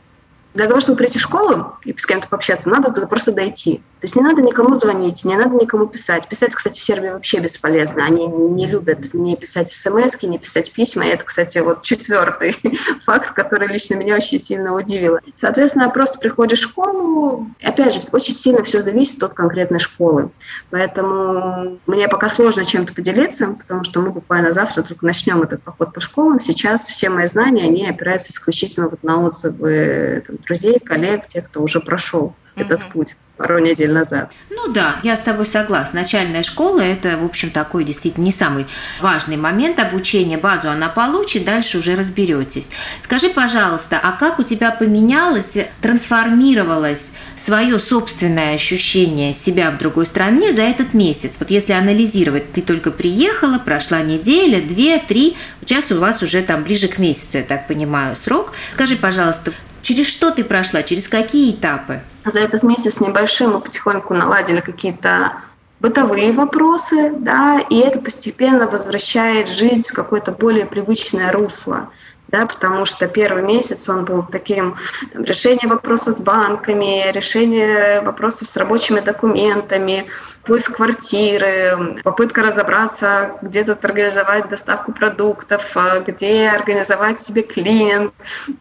для 0.58 0.66
того, 0.66 0.80
чтобы 0.80 0.98
прийти 0.98 1.20
в 1.20 1.22
школу 1.22 1.76
и 1.84 1.96
с 1.96 2.04
кем-то 2.04 2.26
пообщаться, 2.26 2.68
надо 2.68 2.90
туда 2.90 3.06
просто 3.06 3.30
дойти. 3.30 3.76
То 4.00 4.04
есть 4.04 4.16
не 4.16 4.22
надо 4.22 4.42
никому 4.42 4.74
звонить, 4.74 5.24
не 5.24 5.36
надо 5.36 5.54
никому 5.54 5.86
писать. 5.86 6.26
Писать, 6.28 6.52
кстати, 6.54 6.80
в 6.80 6.82
Сербии 6.82 7.10
вообще 7.10 7.38
бесполезно. 7.38 8.04
Они 8.04 8.26
не 8.26 8.66
любят 8.66 9.14
не 9.14 9.36
писать 9.36 9.70
смс, 9.70 10.20
не 10.22 10.38
писать 10.38 10.72
письма. 10.72 11.06
И 11.06 11.10
это, 11.10 11.22
кстати, 11.22 11.58
вот 11.58 11.82
четвертый 11.82 12.56
факт, 13.04 13.32
который 13.32 13.68
лично 13.68 13.94
меня 13.94 14.16
очень 14.16 14.40
сильно 14.40 14.74
удивил. 14.74 15.18
Соответственно, 15.36 15.90
просто 15.90 16.18
приходишь 16.18 16.60
в 16.60 16.70
школу. 16.70 17.46
Опять 17.62 17.94
же, 17.94 18.00
очень 18.10 18.34
сильно 18.34 18.64
все 18.64 18.80
зависит 18.80 19.22
от 19.22 19.34
конкретной 19.34 19.78
школы. 19.78 20.30
Поэтому 20.70 21.78
мне 21.86 22.08
пока 22.08 22.28
сложно 22.28 22.64
чем-то 22.64 22.94
поделиться, 22.94 23.56
потому 23.60 23.84
что 23.84 24.00
мы 24.00 24.10
буквально 24.10 24.50
завтра 24.50 24.82
только 24.82 25.06
начнем 25.06 25.42
этот 25.42 25.62
поход 25.62 25.92
по 25.92 26.00
школам. 26.00 26.40
Сейчас 26.40 26.86
все 26.86 27.10
мои 27.10 27.28
знания, 27.28 27.62
они 27.62 27.88
опираются 27.88 28.32
исключительно 28.32 28.88
вот 28.88 29.04
на 29.04 29.24
отзывы 29.24 30.24
друзей, 30.48 30.78
коллег, 30.80 31.26
тех, 31.26 31.46
кто 31.46 31.62
уже 31.62 31.80
прошел 31.80 32.34
mm-hmm. 32.56 32.62
этот 32.62 32.84
путь 32.86 33.14
пару 33.38 33.60
недель 33.60 33.92
назад. 33.92 34.32
Ну 34.50 34.72
да, 34.72 34.96
я 35.04 35.16
с 35.16 35.22
тобой 35.22 35.46
согласна. 35.46 36.00
Начальная 36.00 36.42
школа– 36.42 36.80
это, 36.82 37.16
в 37.16 37.24
общем, 37.24 37.50
такой 37.50 37.84
действительно 37.84 38.24
не 38.24 38.32
самый 38.32 38.66
важный 39.00 39.36
момент 39.36 39.78
обучения. 39.78 40.36
Базу 40.36 40.68
она 40.68 40.88
получит, 40.88 41.44
дальше 41.44 41.78
уже 41.78 41.94
разберетесь. 41.94 42.68
Скажи, 43.00 43.30
пожалуйста, 43.30 44.00
а 44.02 44.12
как 44.12 44.40
у 44.40 44.42
тебя 44.42 44.72
поменялось, 44.72 45.56
трансформировалось 45.80 47.12
свое 47.36 47.78
собственное 47.78 48.54
ощущение 48.54 49.32
себя 49.34 49.70
в 49.70 49.78
другой 49.78 50.06
стране 50.06 50.52
за 50.52 50.62
этот 50.62 50.92
месяц? 50.92 51.36
Вот 51.38 51.50
если 51.50 51.74
анализировать, 51.74 52.52
ты 52.52 52.60
только 52.60 52.90
приехала, 52.90 53.58
прошла 53.58 54.00
неделя, 54.00 54.60
две, 54.60 54.98
три, 54.98 55.36
сейчас 55.64 55.92
у 55.92 56.00
вас 56.00 56.24
уже 56.24 56.42
там 56.42 56.64
ближе 56.64 56.88
к 56.88 56.98
месяцу, 56.98 57.38
я 57.38 57.44
так 57.44 57.68
понимаю, 57.68 58.16
срок. 58.16 58.52
Скажи, 58.72 58.96
пожалуйста, 58.96 59.52
Через 59.82 60.06
что 60.06 60.30
ты 60.30 60.44
прошла? 60.44 60.82
Через 60.82 61.08
какие 61.08 61.52
этапы? 61.52 62.00
За 62.24 62.40
этот 62.40 62.62
месяц 62.62 63.00
небольшой 63.00 63.48
мы 63.48 63.60
потихоньку 63.60 64.14
наладили 64.14 64.60
какие-то 64.60 65.32
бытовые 65.80 66.32
вопросы, 66.32 67.12
да, 67.16 67.60
и 67.70 67.78
это 67.78 68.00
постепенно 68.00 68.66
возвращает 68.66 69.48
жизнь 69.48 69.88
в 69.88 69.92
какое-то 69.92 70.32
более 70.32 70.66
привычное 70.66 71.30
русло 71.30 71.88
да, 72.28 72.46
потому 72.46 72.84
что 72.84 73.08
первый 73.08 73.42
месяц 73.42 73.88
он 73.88 74.04
был 74.04 74.22
таким 74.22 74.76
там, 75.12 75.24
решение 75.24 75.66
вопроса 75.66 76.12
с 76.12 76.20
банками, 76.20 77.10
решение 77.12 78.02
вопросов 78.02 78.48
с 78.48 78.56
рабочими 78.56 79.00
документами, 79.00 80.06
поиск 80.44 80.76
квартиры, 80.76 82.00
попытка 82.04 82.42
разобраться, 82.42 83.32
где 83.42 83.64
тут 83.64 83.84
организовать 83.84 84.48
доставку 84.48 84.92
продуктов, 84.92 85.74
а, 85.74 86.00
где 86.00 86.48
организовать 86.48 87.20
себе 87.20 87.42
клининг. 87.42 88.12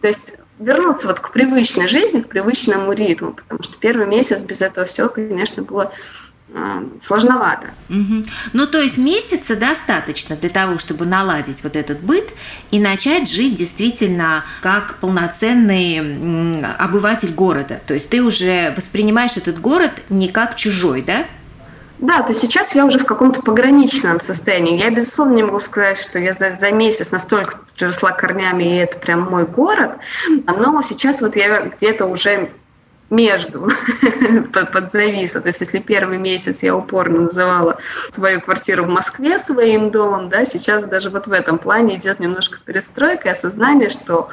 То 0.02 0.08
есть 0.08 0.36
вернуться 0.60 1.08
вот 1.08 1.20
к 1.20 1.32
привычной 1.32 1.88
жизни, 1.88 2.22
к 2.22 2.30
привычному 2.30 2.92
ритму, 2.94 3.34
потому 3.34 3.64
что 3.64 3.78
первый 3.78 4.08
месяц 4.08 4.42
без 4.44 4.62
этого 4.62 4.86
всего, 4.86 5.10
конечно, 5.10 5.64
было 5.64 5.92
э, 6.50 6.84
сложновато. 7.02 7.68
Угу. 7.90 8.26
Ну, 8.54 8.68
то 8.68 8.80
есть 8.80 8.98
месяца 8.98 9.56
достаточно 9.56 10.36
для 10.36 10.50
того, 10.50 10.80
чтобы 10.80 11.06
наладить 11.06 11.64
вот 11.64 11.76
этот 11.76 12.00
быт 12.00 12.30
и 12.72 12.80
начать 12.80 13.30
жить 13.30 13.56
действительно 13.56 14.46
как 14.62 14.98
полноценный 14.98 16.64
обыватель 16.76 17.32
города. 17.32 17.80
То 17.86 17.94
есть 17.94 18.10
ты 18.10 18.24
уже 18.24 18.74
воспринимаешь 18.76 19.38
этот 19.38 19.60
город 19.60 19.92
не 20.10 20.30
как 20.30 20.56
чужой, 20.56 21.04
да? 21.04 21.26
Да, 22.00 22.22
то 22.22 22.34
сейчас 22.36 22.76
я 22.76 22.86
уже 22.86 23.00
в 23.00 23.06
каком-то 23.06 23.42
пограничном 23.42 24.22
состоянии. 24.22 24.80
Я, 24.80 24.92
безусловно, 24.92 25.34
не 25.34 25.44
могу 25.44 25.60
сказать, 25.60 26.00
что 26.00 26.20
я 26.20 26.34
за, 26.34 26.52
за 26.52 26.72
месяц 26.72 27.12
настолько 27.12 27.58
приросла 27.76 28.12
корнями, 28.12 28.64
и 28.64 28.76
это 28.78 29.00
прям 29.00 29.22
мой 29.22 29.46
город. 29.46 29.94
Но 30.46 30.82
сейчас 30.84 31.22
вот 31.22 31.36
я 31.36 31.62
где-то 31.62 32.06
уже 32.06 32.52
между 33.10 33.70
под, 34.54 34.72
под 34.72 34.92
зависа. 34.92 35.42
То 35.42 35.48
есть 35.48 35.62
если 35.62 35.80
первый 35.80 36.18
месяц 36.18 36.62
я 36.62 36.76
упорно 36.76 37.22
называла 37.22 37.78
свою 38.12 38.42
квартиру 38.42 38.84
в 38.84 38.90
Москве 38.90 39.40
своим 39.40 39.90
домом, 39.90 40.30
да, 40.30 40.46
сейчас 40.46 40.84
даже 40.84 41.10
вот 41.10 41.26
в 41.26 41.32
этом 41.32 41.58
плане 41.58 41.96
идет 41.96 42.20
немножко 42.20 42.60
перестройка 42.64 43.30
и 43.30 43.32
осознание, 43.32 43.90
что, 43.90 44.30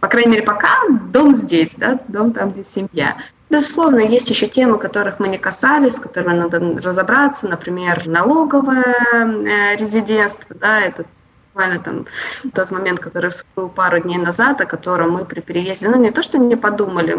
по 0.00 0.08
крайней 0.08 0.32
мере, 0.32 0.42
пока 0.42 0.76
дом 1.10 1.34
здесь, 1.34 1.72
да, 1.76 1.98
дом 2.08 2.32
там, 2.32 2.50
где 2.50 2.64
семья. 2.64 3.16
Безусловно, 3.52 3.98
есть 3.98 4.30
еще 4.30 4.48
темы, 4.48 4.78
которых 4.78 5.20
мы 5.20 5.28
не 5.28 5.36
касались, 5.36 5.96
с 5.96 6.00
которыми 6.00 6.32
надо 6.32 6.58
разобраться, 6.82 7.46
например, 7.46 8.06
налоговое 8.06 8.96
э, 9.12 9.76
резидентство, 9.76 10.56
да, 10.58 10.80
это 10.80 11.04
буквально 11.52 11.78
там 11.80 12.06
тот 12.54 12.70
момент, 12.70 13.00
который 13.00 13.30
всплыл 13.30 13.68
пару 13.68 14.00
дней 14.00 14.16
назад, 14.16 14.62
о 14.62 14.64
котором 14.64 15.10
мы 15.10 15.26
при 15.26 15.40
переезде, 15.40 15.90
ну 15.90 15.98
не 15.98 16.10
то, 16.10 16.22
что 16.22 16.38
не 16.38 16.56
подумали, 16.56 17.14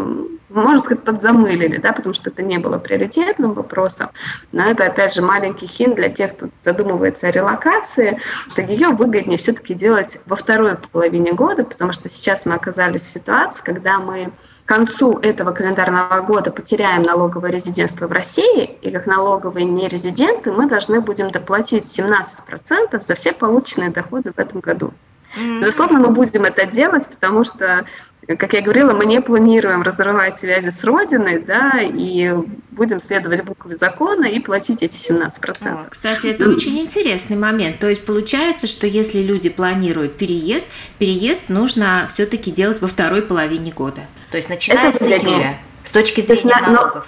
можно 0.50 0.80
сказать, 0.80 1.04
подзамылили, 1.04 1.78
да, 1.78 1.94
потому 1.94 2.16
что 2.16 2.32
это 2.32 2.42
не 2.42 2.58
было 2.58 2.80
приоритетным 2.80 3.54
вопросом, 3.54 4.10
но 4.52 4.64
это, 4.64 4.86
опять 4.86 5.14
же, 5.14 5.22
маленький 5.22 5.68
хин 5.68 5.94
для 5.94 6.10
тех, 6.10 6.36
кто 6.36 6.48
задумывается 6.60 7.28
о 7.28 7.32
релокации, 7.32 8.20
что 8.50 8.64
ее 8.64 8.88
выгоднее 8.90 9.38
все-таки 9.38 9.76
делать 9.76 10.18
во 10.26 10.36
второй 10.36 10.78
половине 10.78 11.34
года, 11.34 11.64
потому 11.64 11.94
что 11.94 12.10
сейчас 12.10 12.48
мы 12.48 12.56
оказались 12.56 13.04
в 13.04 13.12
ситуации, 13.12 13.62
когда 13.64 14.00
мы 14.00 14.32
к 14.66 14.68
концу 14.68 15.20
этого 15.20 15.52
календарного 15.52 16.22
года 16.22 16.52
потеряем 16.52 17.04
налоговое 17.04 17.52
резидентство 17.52 18.08
в 18.08 18.12
России, 18.12 18.64
и 18.82 18.92
как 18.92 19.06
налоговые 19.06 19.66
нерезиденты 19.66 20.52
мы 20.52 20.70
должны 20.70 21.02
будем 21.02 21.32
доплатить 21.32 21.84
17% 21.84 23.02
за 23.02 23.16
все 23.16 23.34
полученные 23.34 23.90
доходы 23.90 24.32
в 24.32 24.40
этом 24.40 24.62
году. 24.62 24.94
Безусловно, 25.36 26.00
мы 26.00 26.12
будем 26.12 26.46
это 26.46 26.66
делать, 26.66 27.08
потому 27.10 27.44
что, 27.44 27.86
как 28.28 28.54
я 28.54 28.62
говорила, 28.62 28.94
мы 28.94 29.06
не 29.06 29.22
планируем 29.22 29.82
разрывать 29.82 30.38
связи 30.38 30.70
с 30.70 30.84
Родиной, 30.84 31.40
да, 31.40 31.80
и 31.82 32.34
будем 32.72 33.00
следовать 33.00 33.44
букве 33.44 33.76
закона 33.76 34.26
и 34.26 34.40
платить 34.40 34.82
эти 34.82 34.96
17%. 34.96 35.32
О, 35.42 35.90
кстати, 35.90 36.28
это 36.28 36.50
очень 36.50 36.80
интересный 36.80 37.36
момент. 37.36 37.80
То 37.80 37.90
есть 37.90 38.06
получается, 38.06 38.68
что 38.68 38.88
если 38.88 39.22
люди 39.22 39.50
планируют 39.50 40.16
переезд, 40.18 40.68
переезд 41.00 41.50
нужно 41.50 42.08
все-таки 42.10 42.52
делать 42.52 42.82
во 42.82 42.88
второй 42.88 43.22
половине 43.22 43.72
года. 43.72 44.02
То 44.32 44.38
есть 44.38 44.50
начиная 44.50 44.90
это 44.90 44.98
с 44.98 45.08
июля, 45.08 45.60
с 45.84 45.92
точки 45.92 46.22
зрения 46.22 46.56
налогов. 46.62 47.08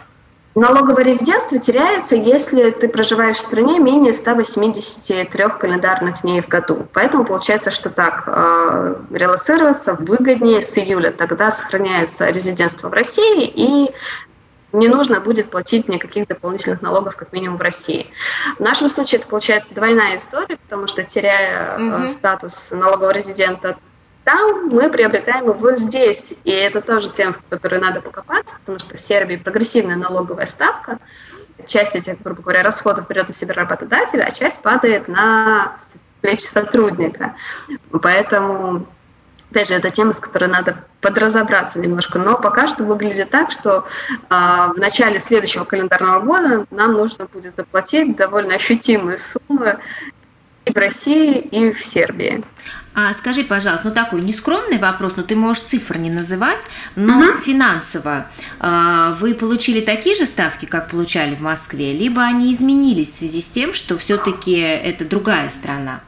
Налоговое 0.56 1.04
резидентство 1.04 1.60
теряется, 1.60 2.16
если 2.16 2.72
ты 2.72 2.88
проживаешь 2.88 3.36
в 3.36 3.42
стране 3.42 3.78
менее 3.78 4.14
183 4.14 5.28
календарных 5.60 6.22
дней 6.22 6.40
в 6.40 6.48
году. 6.48 6.88
Поэтому 6.94 7.26
получается, 7.26 7.72
что 7.72 7.90
так, 7.90 8.24
э, 8.28 8.96
релацироваться 9.12 9.96
выгоднее 9.96 10.62
с 10.62 10.78
июля. 10.78 11.12
Тогда 11.12 11.52
сохраняется 11.52 12.30
резидентство 12.30 12.88
в 12.88 12.94
России 12.94 13.46
и 13.54 13.94
не 14.72 14.88
нужно 14.88 15.20
будет 15.20 15.50
платить 15.50 15.90
никаких 15.90 16.28
дополнительных 16.28 16.82
налогов, 16.82 17.18
как 17.18 17.34
минимум 17.34 17.58
в 17.58 17.62
России. 17.62 18.08
В 18.58 18.62
нашем 18.62 18.90
случае 18.90 19.20
это 19.20 19.28
получается 19.28 19.76
двойная 19.76 20.16
история, 20.16 20.58
потому 20.58 20.88
что 20.88 21.04
теряя 21.04 21.78
угу. 21.78 22.10
статус 22.10 22.72
налогового 22.72 23.12
резидента, 23.12 23.76
там 24.26 24.70
мы 24.70 24.90
приобретаем 24.90 25.46
его 25.46 25.76
здесь. 25.76 26.34
И 26.44 26.52
это 26.52 26.82
тоже 26.82 27.12
тема, 27.12 27.34
в 27.34 27.50
которой 27.50 27.80
надо 27.80 28.02
покопаться, 28.02 28.56
потому 28.60 28.80
что 28.80 28.98
в 28.98 29.02
Сербии 29.02 29.38
прогрессивная 29.38 29.96
налоговая 29.96 30.48
ставка. 30.48 31.00
Часть 31.68 31.96
этих, 31.96 32.22
грубо 32.22 32.42
говоря, 32.42 32.64
расходов 32.64 33.08
берет 33.08 33.30
на 33.30 33.34
себя 33.34 33.54
работодатель, 33.54 34.22
а 34.22 34.32
часть 34.32 34.62
падает 34.62 35.08
на 35.08 35.78
плечи 36.22 36.46
сотрудника. 36.46 37.36
Поэтому 38.02 38.88
опять 39.52 39.68
же, 39.70 39.76
это 39.76 39.92
тема, 39.92 40.12
с 40.12 40.20
которой 40.20 40.50
надо 40.50 40.84
подразобраться 41.02 41.80
немножко. 41.80 42.20
Но 42.20 42.38
пока 42.38 42.68
что 42.68 42.84
выглядит 42.84 43.30
так, 43.30 43.52
что 43.52 43.86
э, 44.10 44.18
в 44.30 44.76
начале 44.76 45.20
следующего 45.20 45.64
календарного 45.64 46.20
года 46.20 46.66
нам 46.72 46.94
нужно 46.94 47.26
будет 47.26 47.56
заплатить 47.56 48.18
довольно 48.18 48.56
ощутимые 48.56 49.20
суммы 49.20 49.78
и 50.66 50.74
в 50.74 50.78
России, 50.78 51.40
и 51.40 51.72
в 51.72 51.82
Сербии. 51.82 52.44
А 52.96 53.14
скажи, 53.14 53.44
пожалуйста, 53.44 53.90
ну 53.90 53.94
такой 53.94 54.22
нескромный 54.22 54.78
вопрос, 54.78 55.18
но 55.18 55.24
ты 55.24 55.36
можешь 55.36 55.64
цифр 55.64 55.98
не 55.98 56.10
называть, 56.10 56.66
но 56.96 57.20
угу. 57.20 57.38
финансово 57.38 58.28
э, 58.62 59.14
вы 59.20 59.34
получили 59.34 59.82
такие 59.82 60.16
же 60.16 60.26
ставки, 60.26 60.66
как 60.66 60.90
получали 60.90 61.36
в 61.36 61.42
Москве, 61.42 61.92
либо 61.92 62.22
они 62.22 62.54
изменились 62.54 63.12
в 63.12 63.18
связи 63.18 63.42
с 63.42 63.48
тем, 63.48 63.74
что 63.74 63.98
все-таки 63.98 64.58
это 64.58 65.04
другая 65.04 65.50
страна? 65.50 66.00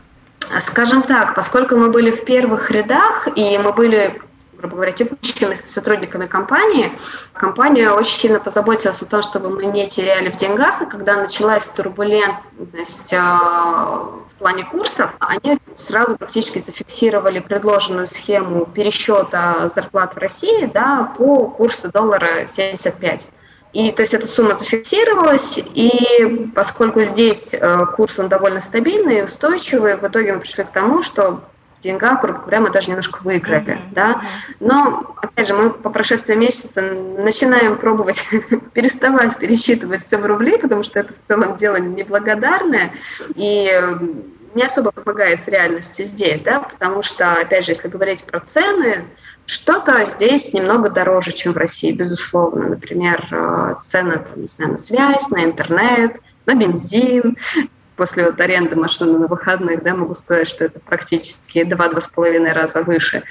Скажем 0.61 1.01
так, 1.01 1.35
поскольку 1.35 1.75
мы 1.75 1.91
были 1.91 2.09
в 2.09 2.23
первых 2.23 2.71
рядах, 2.71 3.27
и 3.35 3.57
мы 3.57 3.73
были 3.73 4.21
грубо 4.57 4.77
говоря, 4.77 4.91
текущими 4.91 5.59
сотрудниками 5.65 6.25
компании, 6.25 6.91
компания 7.33 7.91
очень 7.91 8.13
сильно 8.13 8.39
позаботилась 8.39 9.01
о 9.01 9.05
том, 9.05 9.21
чтобы 9.21 9.49
мы 9.49 9.65
не 9.65 9.87
теряли 9.87 10.29
в 10.29 10.37
деньгах, 10.37 10.81
и 10.81 10.85
когда 10.87 11.15
началась 11.15 11.67
турбулентность 11.67 13.13
а, 13.13 14.09
в 14.37 14.39
плане 14.39 14.65
курсов, 14.65 15.09
они 15.17 15.57
сразу 15.75 16.15
практически 16.15 16.59
зафиксировали 16.59 17.39
предложенную 17.39 18.07
схему 18.07 18.67
пересчета 18.67 19.67
зарплат 19.73 20.13
в 20.13 20.19
России 20.19 20.69
да, 20.71 21.11
по 21.17 21.47
курсу 21.47 21.91
доллара 21.91 22.47
75. 22.47 23.27
И 23.73 23.91
то 23.91 24.03
есть 24.03 24.13
эта 24.13 24.27
сумма 24.27 24.53
зафиксировалась, 24.53 25.57
и 25.57 26.51
поскольку 26.55 27.01
здесь 27.01 27.53
э, 27.53 27.85
курс 27.95 28.19
он 28.19 28.29
довольно 28.29 28.61
стабильный 28.61 29.19
и 29.19 29.23
устойчивый, 29.23 29.97
в 29.97 30.03
итоге 30.03 30.33
мы 30.33 30.39
пришли 30.39 30.63
к 30.63 30.71
тому, 30.71 31.01
что 31.01 31.41
деньгах, 31.79 32.21
грубо 32.21 32.39
говоря, 32.39 32.61
мы 32.61 32.69
даже 32.71 32.89
немножко 32.89 33.19
выиграли, 33.23 33.73
mm-hmm. 33.73 33.93
да. 33.93 34.21
Но, 34.59 35.15
опять 35.21 35.47
же, 35.47 35.53
мы 35.53 35.69
по 35.69 35.89
прошествии 35.89 36.35
месяца 36.35 36.81
начинаем 36.81 37.77
пробовать 37.77 38.25
переставать 38.73 39.37
пересчитывать 39.37 40.03
все 40.03 40.17
в 40.17 40.25
рубли, 40.25 40.57
потому 40.57 40.83
что 40.83 40.99
это 40.99 41.13
в 41.13 41.27
целом 41.27 41.57
дело 41.57 41.77
неблагодарное, 41.77 42.93
и 43.35 43.71
не 44.55 44.63
особо 44.63 44.91
помогает 44.91 45.39
с 45.39 45.47
реальностью 45.47 46.05
здесь, 46.05 46.41
да, 46.41 46.61
потому 46.61 47.03
что, 47.03 47.33
опять 47.33 47.65
же, 47.65 47.73
если 47.73 47.87
говорить 47.89 48.23
про 48.23 48.39
цены, 48.39 49.05
что-то 49.45 50.05
здесь 50.05 50.51
немного 50.53 50.89
дороже, 50.89 51.31
чем 51.31 51.53
в 51.53 51.57
России, 51.57 51.91
безусловно. 51.91 52.69
Например, 52.69 53.25
э, 53.31 53.75
цены 53.83 54.13
там, 54.13 54.41
не 54.41 54.47
знаю, 54.47 54.73
на 54.73 54.77
связь, 54.77 55.29
на 55.29 55.45
интернет, 55.45 56.17
на 56.45 56.55
бензин, 56.55 57.37
после 57.97 58.25
вот 58.25 58.39
аренды 58.39 58.75
машины 58.75 59.17
на 59.17 59.27
выходных, 59.27 59.83
да, 59.83 59.95
могу 59.95 60.13
сказать, 60.15 60.47
что 60.47 60.65
это 60.65 60.79
практически 60.79 61.63
два-два 61.63 61.99
с 61.99 62.07
половиной 62.07 62.53
раза 62.53 62.83
выше. 62.83 63.23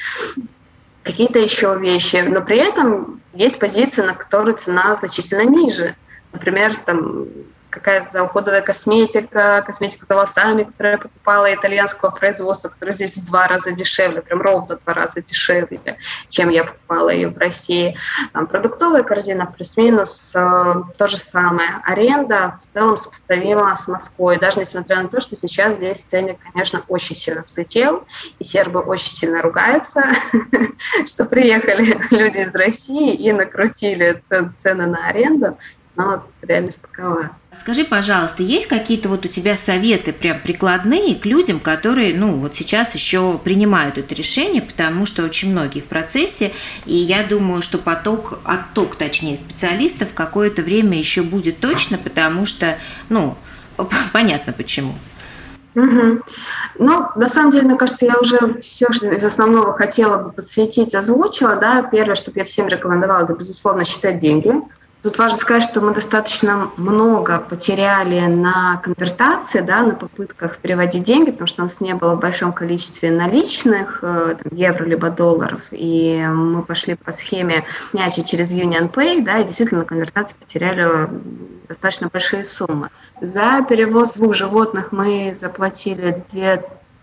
Какие-то 1.05 1.39
еще 1.39 1.79
вещи, 1.79 2.17
но 2.27 2.43
при 2.43 2.59
этом 2.59 3.23
есть 3.33 3.59
позиции, 3.59 4.03
на 4.03 4.15
которые 4.15 4.57
цена 4.57 4.95
значительно 4.97 5.45
ниже. 5.45 5.95
Например, 6.33 6.75
там 6.85 7.27
какая-то 7.77 8.25
уходовая 8.25 8.63
косметика, 8.63 9.63
косметика 9.67 10.07
за 10.07 10.15
волосами, 10.15 10.65
которую 10.65 10.93
я 10.93 10.99
покупала 10.99 11.55
итальянского 11.55 12.11
производства, 12.11 12.69
которая 12.69 12.95
здесь 12.95 13.17
в 13.17 13.27
два 13.27 13.47
раза 13.47 13.73
дешевле, 13.73 14.23
прям 14.23 14.41
ровно 14.41 14.79
в 14.79 14.85
два 14.85 14.95
раза 14.95 15.21
дешевле, 15.21 15.79
чем 16.29 16.49
я 16.49 16.65
покупала 16.65 17.11
ее 17.11 17.29
в 17.29 17.37
России. 17.37 17.97
Там, 18.33 18.47
продуктовая 18.47 19.03
корзина 19.03 19.47
плюс-минус 19.47 20.33
э, 20.35 20.75
то 20.97 21.07
же 21.07 21.19
самое. 21.19 21.81
Аренда 21.85 22.59
в 22.63 22.73
целом 22.73 22.97
сопоставима 22.97 23.77
с 23.77 23.89
Москвой, 23.89 24.39
даже 24.39 24.61
несмотря 24.61 25.03
на 25.03 25.09
то, 25.09 25.21
что 25.21 25.37
сейчас 25.37 25.75
здесь 25.75 26.01
ценник, 26.01 26.39
конечно, 26.53 26.83
очень 26.89 27.15
сильно 27.15 27.43
взлетел, 27.43 28.07
и 28.39 28.45
сербы 28.45 28.81
очень 28.81 29.13
сильно 29.13 29.43
ругаются, 29.43 30.03
что 31.07 31.27
приехали 31.27 31.99
люди 32.11 32.39
из 32.39 32.55
России 32.55 33.15
и 33.15 33.33
накрутили 33.33 34.23
цены 34.57 34.87
на 34.87 35.09
аренду, 35.09 35.59
но 35.97 36.23
реальность 36.43 36.81
такова. 36.83 37.31
Скажи, 37.55 37.85
пожалуйста, 37.85 38.43
есть 38.43 38.67
какие-то 38.67 39.09
вот 39.09 39.25
у 39.25 39.29
тебя 39.29 39.57
советы 39.57 40.13
прям 40.13 40.39
прикладные 40.41 41.15
к 41.15 41.25
людям, 41.25 41.59
которые, 41.59 42.15
ну, 42.15 42.35
вот 42.35 42.55
сейчас 42.55 42.95
еще 42.95 43.39
принимают 43.39 43.97
это 43.97 44.15
решение, 44.15 44.61
потому 44.61 45.07
что 45.07 45.25
очень 45.25 45.53
многие 45.53 45.81
в 45.81 45.87
процессе, 45.87 46.53
и 46.85 46.95
я 46.95 47.25
думаю, 47.25 47.63
что 47.63 47.79
поток, 47.79 48.39
отток, 48.45 48.97
точнее, 48.97 49.37
специалистов 49.37 50.09
какое-то 50.15 50.63
время 50.63 50.99
еще 50.99 51.23
будет 51.23 51.61
точно, 51.61 51.97
потому 51.97 52.45
что, 52.45 52.79
ну, 53.09 53.37
понятно 54.13 54.53
почему. 54.53 54.95
Угу. 55.75 56.23
Ну, 56.79 57.07
на 57.17 57.29
самом 57.29 57.53
деле, 57.53 57.67
мне 57.67 57.77
кажется, 57.77 58.07
я 58.07 58.19
уже 58.19 58.61
все, 58.61 58.91
что 58.93 59.13
из 59.13 59.23
основного 59.23 59.77
хотела 59.77 60.17
бы 60.17 60.33
посвятить, 60.33 60.95
озвучила. 60.95 61.57
Да? 61.57 61.83
Первое, 61.83 62.15
что 62.15 62.33
я 62.35 62.45
всем 62.47 62.69
рекомендовала, 62.69 63.25
это, 63.25 63.35
безусловно, 63.35 63.85
считать 63.85 64.17
деньги 64.17 64.55
Тут 65.07 65.19
важно 65.19 65.39
сказать, 65.39 65.63
что 65.63 65.81
мы 65.81 65.95
достаточно 65.95 66.69
много 66.77 67.39
потеряли 67.39 68.27
на 68.27 68.81
конвертации, 68.83 69.61
да, 69.61 69.83
на 69.83 69.95
попытках 69.95 70.59
переводить 70.59 71.05
деньги, 71.05 71.31
потому 71.31 71.47
что 71.47 71.63
у 71.63 71.67
нас 71.67 71.81
не 71.81 71.95
было 71.95 72.17
в 72.17 72.19
большом 72.19 72.53
количестве 72.53 73.13
наличных, 73.13 74.01
э, 74.03 74.35
там, 74.43 74.59
евро 74.59 74.85
либо 74.85 75.09
долларов, 75.11 75.61
и 75.71 76.27
мы 76.27 76.63
пошли 76.63 76.97
по 76.97 77.13
схеме 77.13 77.63
снятия 77.89 78.25
через 78.25 78.53
Union 78.53 78.91
Pay, 78.91 79.23
да, 79.23 79.39
и 79.39 79.45
действительно 79.45 79.83
на 79.83 79.87
конвертации 79.87 80.35
потеряли 80.41 81.09
достаточно 81.69 82.09
большие 82.13 82.45
суммы. 82.45 82.89
За 83.21 83.65
перевоз 83.69 84.15
двух 84.15 84.35
животных 84.35 84.91
мы 84.91 85.37
заплатили 85.41 86.25
2 86.33 86.57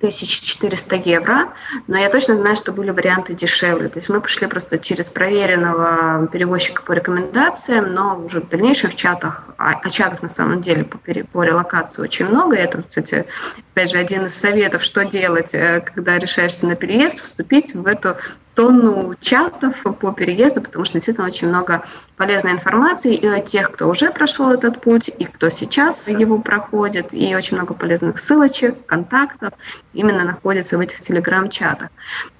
1400 0.03 0.95
евро, 0.97 1.53
но 1.87 1.97
я 1.97 2.09
точно 2.09 2.35
знаю, 2.35 2.57
что 2.57 2.73
были 2.73 2.89
варианты 2.89 3.33
дешевле. 3.33 3.87
То 3.87 3.99
есть 3.99 4.09
мы 4.09 4.19
пошли 4.19 4.47
просто 4.47 4.77
через 4.77 5.09
проверенного 5.09 6.27
перевозчика 6.27 6.81
по 6.81 6.91
рекомендациям, 6.91 7.93
но 7.93 8.19
уже 8.19 8.41
в 8.41 8.49
дальнейших 8.49 8.95
чатах, 8.95 9.45
а, 9.57 9.79
а 9.81 9.89
чатов 9.89 10.21
на 10.21 10.27
самом 10.27 10.61
деле 10.61 10.83
по, 10.83 10.97
по 10.97 11.43
релокации 11.43 12.01
очень 12.01 12.25
много. 12.25 12.57
Это, 12.57 12.81
кстати, 12.81 13.25
опять 13.73 13.91
же, 13.91 13.97
один 13.97 14.25
из 14.25 14.35
советов, 14.35 14.83
что 14.83 15.05
делать, 15.05 15.53
э, 15.53 15.79
когда 15.79 16.19
решаешься 16.19 16.67
на 16.67 16.75
переезд, 16.75 17.23
вступить 17.23 17.73
в 17.73 17.87
эту 17.87 18.17
тонну 18.55 19.15
чатов 19.19 19.83
по 19.99 20.11
переезду, 20.11 20.61
потому 20.61 20.85
что 20.85 20.95
действительно 20.95 21.27
очень 21.27 21.47
много 21.47 21.83
полезной 22.17 22.51
информации 22.51 23.15
и 23.15 23.25
о 23.25 23.39
тех, 23.39 23.71
кто 23.71 23.89
уже 23.89 24.11
прошел 24.11 24.51
этот 24.51 24.81
путь, 24.81 25.09
и 25.17 25.25
кто 25.25 25.49
сейчас 25.49 26.07
его 26.07 26.39
проходит, 26.39 27.07
и 27.11 27.35
очень 27.35 27.57
много 27.57 27.73
полезных 27.73 28.19
ссылочек, 28.19 28.85
контактов 28.85 29.53
именно 29.93 30.23
находится 30.23 30.77
в 30.77 30.81
этих 30.81 31.01
телеграм-чатах. 31.01 31.89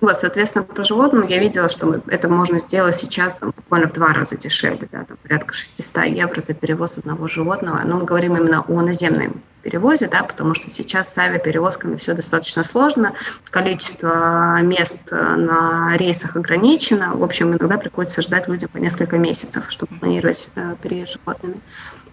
Вот, 0.01 0.17
соответственно, 0.17 0.63
по 0.63 0.83
животным 0.83 1.27
я 1.27 1.39
видела, 1.39 1.69
что 1.69 2.01
это 2.07 2.29
можно 2.29 2.59
сделать 2.59 2.95
сейчас 2.95 3.35
там, 3.35 3.53
буквально 3.55 3.87
в 3.87 3.93
два 3.93 4.13
раза 4.13 4.37
дешевле, 4.37 4.87
да, 4.91 5.03
там, 5.03 5.17
порядка 5.23 5.53
600 5.53 6.05
евро 6.05 6.41
за 6.41 6.53
перевоз 6.53 6.97
одного 6.97 7.27
животного, 7.27 7.81
но 7.83 7.97
мы 7.97 8.05
говорим 8.05 8.37
именно 8.37 8.61
о 8.61 8.81
наземном 8.81 9.41
перевозе, 9.63 10.07
да, 10.07 10.23
потому 10.23 10.53
что 10.53 10.69
сейчас 10.69 11.13
с 11.13 11.17
авиаперевозками 11.17 11.95
все 11.97 12.13
достаточно 12.13 12.63
сложно, 12.63 13.13
количество 13.49 14.61
мест 14.61 15.01
э, 15.09 15.15
на 15.15 15.97
рейсах 15.97 16.35
ограничено, 16.35 17.15
в 17.15 17.23
общем, 17.23 17.53
иногда 17.53 17.77
приходится 17.77 18.21
ждать 18.21 18.47
людям 18.47 18.69
по 18.69 18.77
несколько 18.77 19.17
месяцев, 19.17 19.65
чтобы 19.69 19.95
планировать 19.99 20.47
э, 20.55 20.75
переезд 20.81 21.13
животными. 21.13 21.55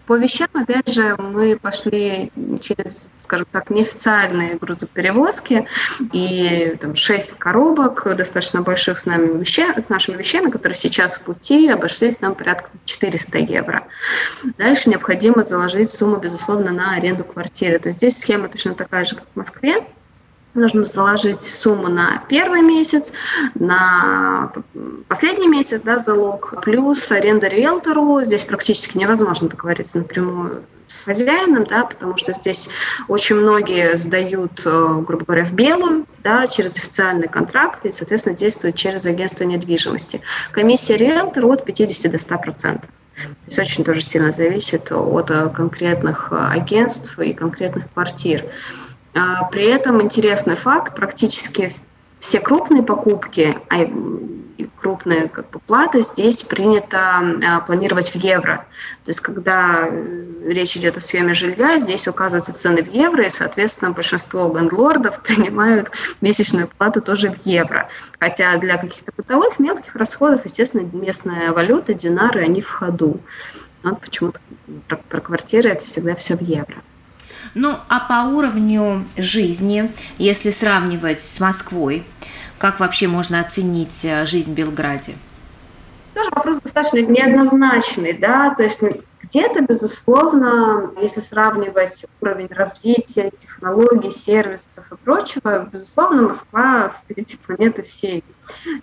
По 0.06 0.16
вещам, 0.16 0.48
опять 0.54 0.92
же, 0.92 1.16
мы 1.18 1.56
пошли 1.56 2.32
через, 2.60 3.06
скажем 3.30 3.46
так, 3.52 3.70
неофициальные 3.70 4.56
грузоперевозки, 4.56 5.68
и 6.12 6.76
там 6.80 6.96
шесть 6.96 7.38
коробок 7.38 8.04
достаточно 8.16 8.60
больших 8.60 8.98
с, 8.98 9.06
нами 9.06 9.38
веща, 9.38 9.72
с 9.72 9.88
нашими 9.88 10.16
вещами, 10.16 10.50
которые 10.50 10.74
сейчас 10.74 11.16
в 11.16 11.22
пути, 11.22 11.68
обошлись 11.68 12.20
нам 12.20 12.34
порядка 12.34 12.70
400 12.86 13.38
евро. 13.38 13.86
Дальше 14.58 14.90
необходимо 14.90 15.44
заложить 15.44 15.92
сумму, 15.92 16.16
безусловно, 16.16 16.72
на 16.72 16.94
аренду 16.94 17.22
квартиры. 17.22 17.78
То 17.78 17.90
есть 17.90 17.98
здесь 17.98 18.18
схема 18.18 18.48
точно 18.48 18.74
такая 18.74 19.04
же, 19.04 19.14
как 19.14 19.26
в 19.32 19.36
Москве. 19.36 19.84
Нужно 20.54 20.84
заложить 20.84 21.44
сумму 21.44 21.88
на 21.88 22.24
первый 22.28 22.62
месяц, 22.62 23.12
на 23.54 24.52
последний 25.06 25.46
месяц, 25.46 25.82
да, 25.82 26.00
залог, 26.00 26.60
плюс 26.62 27.10
аренда 27.12 27.46
риэлтору. 27.46 28.22
Здесь 28.24 28.42
практически 28.42 28.98
невозможно 28.98 29.48
договориться 29.48 29.98
напрямую 29.98 30.64
с 30.90 31.04
хозяином, 31.04 31.64
да, 31.64 31.84
потому 31.84 32.16
что 32.16 32.32
здесь 32.32 32.68
очень 33.06 33.36
многие 33.36 33.96
сдают, 33.96 34.62
э, 34.64 35.02
грубо 35.06 35.24
говоря, 35.24 35.44
в 35.44 35.52
белую, 35.52 36.04
да, 36.24 36.48
через 36.48 36.76
официальный 36.76 37.28
контракт 37.28 37.86
и, 37.86 37.92
соответственно, 37.92 38.36
действуют 38.36 38.74
через 38.74 39.06
агентство 39.06 39.44
недвижимости. 39.44 40.20
Комиссия 40.50 40.96
риэлтора 40.96 41.46
от 41.46 41.64
50 41.64 42.10
до 42.10 42.18
100 42.18 42.38
процентов. 42.38 42.90
То 43.14 43.46
есть 43.46 43.58
очень 43.58 43.84
тоже 43.84 44.00
сильно 44.00 44.32
зависит 44.32 44.90
от 44.90 45.30
э, 45.30 45.48
конкретных 45.54 46.28
э, 46.32 46.36
агентств 46.36 47.18
и 47.18 47.32
конкретных 47.32 47.84
квартир. 47.92 48.44
А, 49.14 49.44
при 49.44 49.64
этом 49.66 50.00
интересный 50.02 50.56
факт, 50.56 50.94
практически 50.94 51.74
все 52.20 52.40
крупные 52.40 52.82
покупки, 52.82 53.56
а 53.68 53.86
крупные 54.80 55.28
как 55.28 55.50
бы, 55.50 55.58
платы 55.60 56.02
здесь 56.02 56.42
принято 56.42 56.98
а, 56.98 57.60
планировать 57.60 58.10
в 58.10 58.16
евро. 58.16 58.66
То 59.04 59.10
есть 59.10 59.20
когда 59.20 59.86
э, 59.88 60.42
речь 60.46 60.76
идет 60.76 60.96
о 60.96 61.00
съеме 61.00 61.34
жилья, 61.34 61.78
здесь 61.78 62.08
указываются 62.08 62.52
цены 62.52 62.82
в 62.82 62.90
евро, 62.90 63.24
и, 63.24 63.30
соответственно, 63.30 63.92
большинство 63.92 64.52
лендлордов 64.54 65.20
принимают 65.22 65.90
месячную 66.20 66.68
плату 66.68 67.00
тоже 67.00 67.30
в 67.30 67.46
евро. 67.46 67.88
Хотя 68.18 68.56
для 68.58 68.78
каких-то 68.78 69.12
бытовых 69.16 69.58
мелких 69.58 69.94
расходов, 69.96 70.44
естественно, 70.44 70.88
местная 70.92 71.52
валюта, 71.52 71.94
динары, 71.94 72.42
они 72.44 72.60
в 72.60 72.70
ходу. 72.70 73.20
Вот 73.82 74.00
почему-то 74.00 74.40
про, 74.88 74.96
про 74.96 75.20
квартиры 75.20 75.70
это 75.70 75.84
всегда 75.84 76.14
все 76.14 76.36
в 76.36 76.42
евро. 76.42 76.76
Ну, 77.54 77.74
а 77.88 78.00
по 78.00 78.28
уровню 78.28 79.04
жизни, 79.16 79.90
если 80.18 80.50
сравнивать 80.50 81.20
с 81.20 81.40
Москвой, 81.40 82.04
как 82.58 82.78
вообще 82.78 83.08
можно 83.08 83.40
оценить 83.40 84.04
э, 84.04 84.24
жизнь 84.26 84.52
в 84.52 84.54
Белграде? 84.54 85.14
Тоже 86.14 86.30
вопрос 86.30 86.60
достаточно 86.60 87.00
неоднозначный, 87.00 88.12
да, 88.12 88.54
то 88.54 88.62
есть 88.62 88.82
где-то, 89.22 89.62
безусловно, 89.62 90.90
если 91.00 91.20
сравнивать 91.20 92.04
уровень 92.20 92.48
развития, 92.48 93.30
технологий, 93.36 94.10
сервисов 94.10 94.90
и 94.92 94.96
прочего, 94.96 95.68
безусловно, 95.72 96.22
Москва 96.22 96.90
впереди 96.90 97.36
планеты 97.36 97.82
всей. 97.82 98.24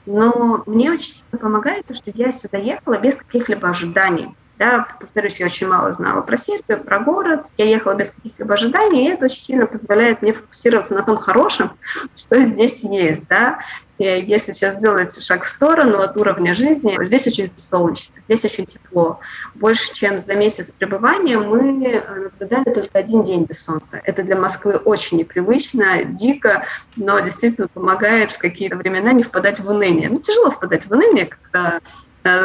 Но 0.05 0.63
мне 0.65 0.91
очень 0.91 1.11
сильно 1.11 1.37
помогает 1.39 1.85
то, 1.85 1.93
что 1.93 2.11
я 2.13 2.31
сюда 2.31 2.57
ехала 2.57 2.97
без 2.97 3.17
каких-либо 3.17 3.69
ожиданий. 3.69 4.33
Да, 4.57 4.87
повторюсь, 4.99 5.39
я 5.39 5.45
очень 5.45 5.67
мало 5.67 5.93
знала 5.93 6.21
про 6.21 6.35
Сербию, 6.35 6.83
про 6.83 6.99
город. 6.99 7.47
Я 7.57 7.65
ехала 7.65 7.93
без 7.93 8.11
каких-либо 8.11 8.55
ожиданий, 8.55 9.05
и 9.05 9.09
это 9.09 9.25
очень 9.25 9.39
сильно 9.39 9.67
позволяет 9.67 10.21
мне 10.21 10.33
фокусироваться 10.33 10.95
на 10.95 11.03
том 11.03 11.17
хорошем, 11.17 11.71
что 12.15 12.41
здесь 12.41 12.83
есть. 12.83 13.27
Да. 13.27 13.59
И 13.99 14.03
если 14.03 14.51
сейчас 14.51 14.77
сделать 14.77 15.19
шаг 15.23 15.43
в 15.43 15.49
сторону 15.49 15.99
от 15.99 16.17
уровня 16.17 16.53
жизни, 16.53 17.03
здесь 17.03 17.25
очень 17.25 17.51
солнечно, 17.57 18.15
здесь 18.21 18.45
очень 18.45 18.67
тепло. 18.67 19.19
Больше, 19.55 19.91
чем 19.93 20.21
за 20.21 20.35
месяц 20.35 20.71
пребывания 20.71 21.39
мы 21.39 22.03
наблюдали 22.31 22.73
только 22.73 22.99
один 22.99 23.23
день 23.23 23.45
без 23.45 23.63
солнца. 23.63 23.99
Это 24.03 24.21
для 24.21 24.35
Москвы 24.35 24.75
очень 24.75 25.17
непривычно, 25.17 26.03
дико, 26.03 26.65
но 26.95 27.19
действительно 27.19 27.67
помогает 27.67 28.31
в 28.31 28.37
какие-то 28.37 28.75
времена 28.75 29.13
не 29.13 29.23
впадать 29.23 29.59
в 29.59 29.67
уныние. 29.67 30.09
Ну, 30.09 30.19
тяжело 30.19 30.51
впадать 30.51 30.85
в 30.85 30.91
уныние, 30.91 31.25
когда 31.25 31.57
Э, 31.57 31.79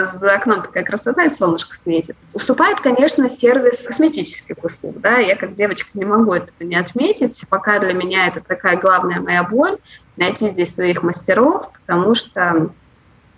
за 0.07 0.35
окном 0.35 0.63
такая 0.63 0.85
красота, 0.85 1.25
и 1.25 1.31
солнышко 1.31 1.77
светит. 1.77 2.17
Уступает, 2.33 2.81
конечно, 2.81 3.29
сервис 3.29 3.87
косметических 3.87 4.57
услуг. 4.63 5.01
Да? 5.01 5.19
Я 5.19 5.37
как 5.37 5.55
девочка 5.55 5.91
не 5.95 6.05
могу 6.05 6.33
этого 6.35 6.57
не 6.61 6.77
отметить. 6.77 7.43
Пока 7.49 7.79
для 7.79 7.93
меня 7.93 8.27
это 8.27 8.41
такая 8.41 8.77
главная 8.77 9.21
моя 9.21 9.43
боль, 9.43 9.79
найти 10.17 10.49
здесь 10.49 10.75
своих 10.75 11.03
мастеров, 11.03 11.71
потому 11.87 12.15
что 12.15 12.71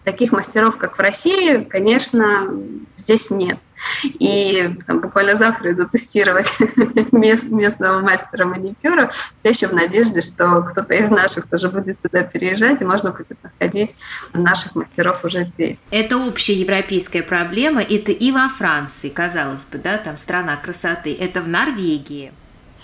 таких 0.05 0.33
мастеров, 0.33 0.77
как 0.77 0.97
в 0.97 1.01
России, 1.01 1.65
конечно, 1.65 2.49
здесь 2.97 3.31
нет. 3.31 3.59
И 4.05 4.77
там, 4.87 5.01
буквально 5.01 5.37
завтра 5.37 5.73
иду 5.73 5.87
тестировать 5.87 6.53
мест, 7.13 7.49
местного 7.49 8.01
мастера 8.01 8.45
маникюра, 8.47 9.11
все 9.37 9.51
еще 9.51 9.67
в 9.67 9.73
надежде, 9.75 10.21
что 10.21 10.63
кто-то 10.63 10.95
из 10.95 11.11
наших 11.11 11.49
тоже 11.49 11.69
будет 11.69 11.99
сюда 11.99 12.23
переезжать, 12.23 12.81
и 12.81 12.85
можно 12.85 13.11
будет 13.11 13.37
находить 13.43 13.97
наших 14.33 14.75
мастеров 14.75 15.25
уже 15.25 15.45
здесь. 15.45 15.87
Это 15.91 16.17
общая 16.17 16.55
европейская 16.55 17.23
проблема, 17.23 17.83
это 17.83 18.13
и 18.13 18.33
во 18.33 18.49
Франции, 18.49 19.09
казалось 19.09 19.65
бы, 19.65 19.79
да, 19.79 19.99
там 19.99 20.19
страна 20.19 20.57
красоты, 20.57 21.17
это 21.19 21.43
в 21.43 21.49
Норвегии. 21.49 22.33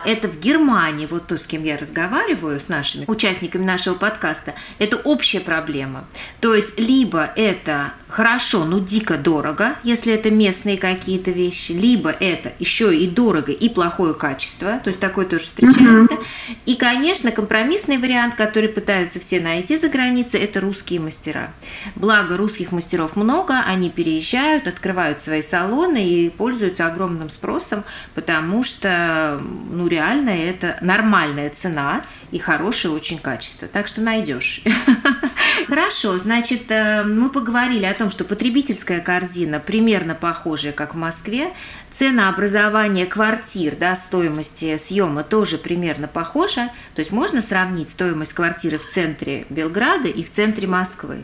Это 0.04 0.28
в 0.28 0.40
Германии, 0.40 1.06
вот 1.06 1.26
то, 1.26 1.36
с 1.36 1.46
кем 1.46 1.62
я 1.62 1.76
разговариваю, 1.76 2.58
с 2.58 2.70
нашими 2.70 3.04
участниками 3.06 3.64
нашего 3.64 3.94
подкаста, 3.94 4.54
это 4.78 4.96
общая 4.96 5.40
проблема. 5.40 6.04
То 6.40 6.54
есть 6.54 6.78
либо 6.78 7.30
это 7.36 7.92
хорошо, 8.10 8.64
но 8.64 8.78
дико 8.78 9.16
дорого, 9.16 9.76
если 9.82 10.12
это 10.12 10.30
местные 10.30 10.76
какие-то 10.76 11.30
вещи, 11.30 11.72
либо 11.72 12.10
это 12.10 12.52
еще 12.58 12.96
и 12.96 13.08
дорого, 13.08 13.52
и 13.52 13.68
плохое 13.68 14.14
качество, 14.14 14.80
то 14.82 14.88
есть 14.88 15.00
такое 15.00 15.26
тоже 15.26 15.44
встречается. 15.44 16.14
Uh-huh. 16.14 16.56
И, 16.66 16.74
конечно, 16.74 17.30
компромиссный 17.30 17.98
вариант, 17.98 18.34
который 18.34 18.68
пытаются 18.68 19.20
все 19.20 19.40
найти 19.40 19.76
за 19.76 19.88
границей, 19.88 20.40
это 20.40 20.60
русские 20.60 21.00
мастера. 21.00 21.52
Благо, 21.94 22.36
русских 22.36 22.72
мастеров 22.72 23.16
много, 23.16 23.60
они 23.66 23.90
переезжают, 23.90 24.66
открывают 24.66 25.18
свои 25.18 25.42
салоны 25.42 26.06
и 26.06 26.30
пользуются 26.30 26.86
огромным 26.86 27.30
спросом, 27.30 27.84
потому 28.14 28.62
что, 28.62 29.40
ну, 29.70 29.86
реально 29.86 30.30
это 30.30 30.76
нормальная 30.80 31.50
цена 31.50 32.02
и 32.30 32.38
хорошее 32.38 32.94
очень 32.94 33.18
качество. 33.18 33.68
Так 33.68 33.88
что 33.88 34.00
найдешь. 34.00 34.62
Хорошо, 35.70 36.18
значит, 36.18 36.62
э, 36.70 37.04
мы 37.04 37.30
поговорили 37.30 37.84
о 37.84 37.94
том, 37.94 38.10
что 38.10 38.24
потребительская 38.24 39.00
корзина 39.00 39.60
примерно 39.60 40.16
похожая, 40.16 40.72
как 40.72 40.94
в 40.94 40.98
Москве. 40.98 41.52
Ценообразование 41.92 43.06
квартир, 43.06 43.76
да, 43.78 43.94
стоимости 43.94 44.76
съема 44.78 45.22
тоже 45.22 45.58
примерно 45.58 46.08
похожа. 46.08 46.70
То 46.96 46.98
есть 46.98 47.12
можно 47.12 47.40
сравнить 47.40 47.88
стоимость 47.88 48.32
квартиры 48.32 48.78
в 48.78 48.88
центре 48.88 49.46
Белграда 49.48 50.08
и 50.08 50.24
в 50.24 50.30
центре 50.30 50.66
Москвы? 50.66 51.22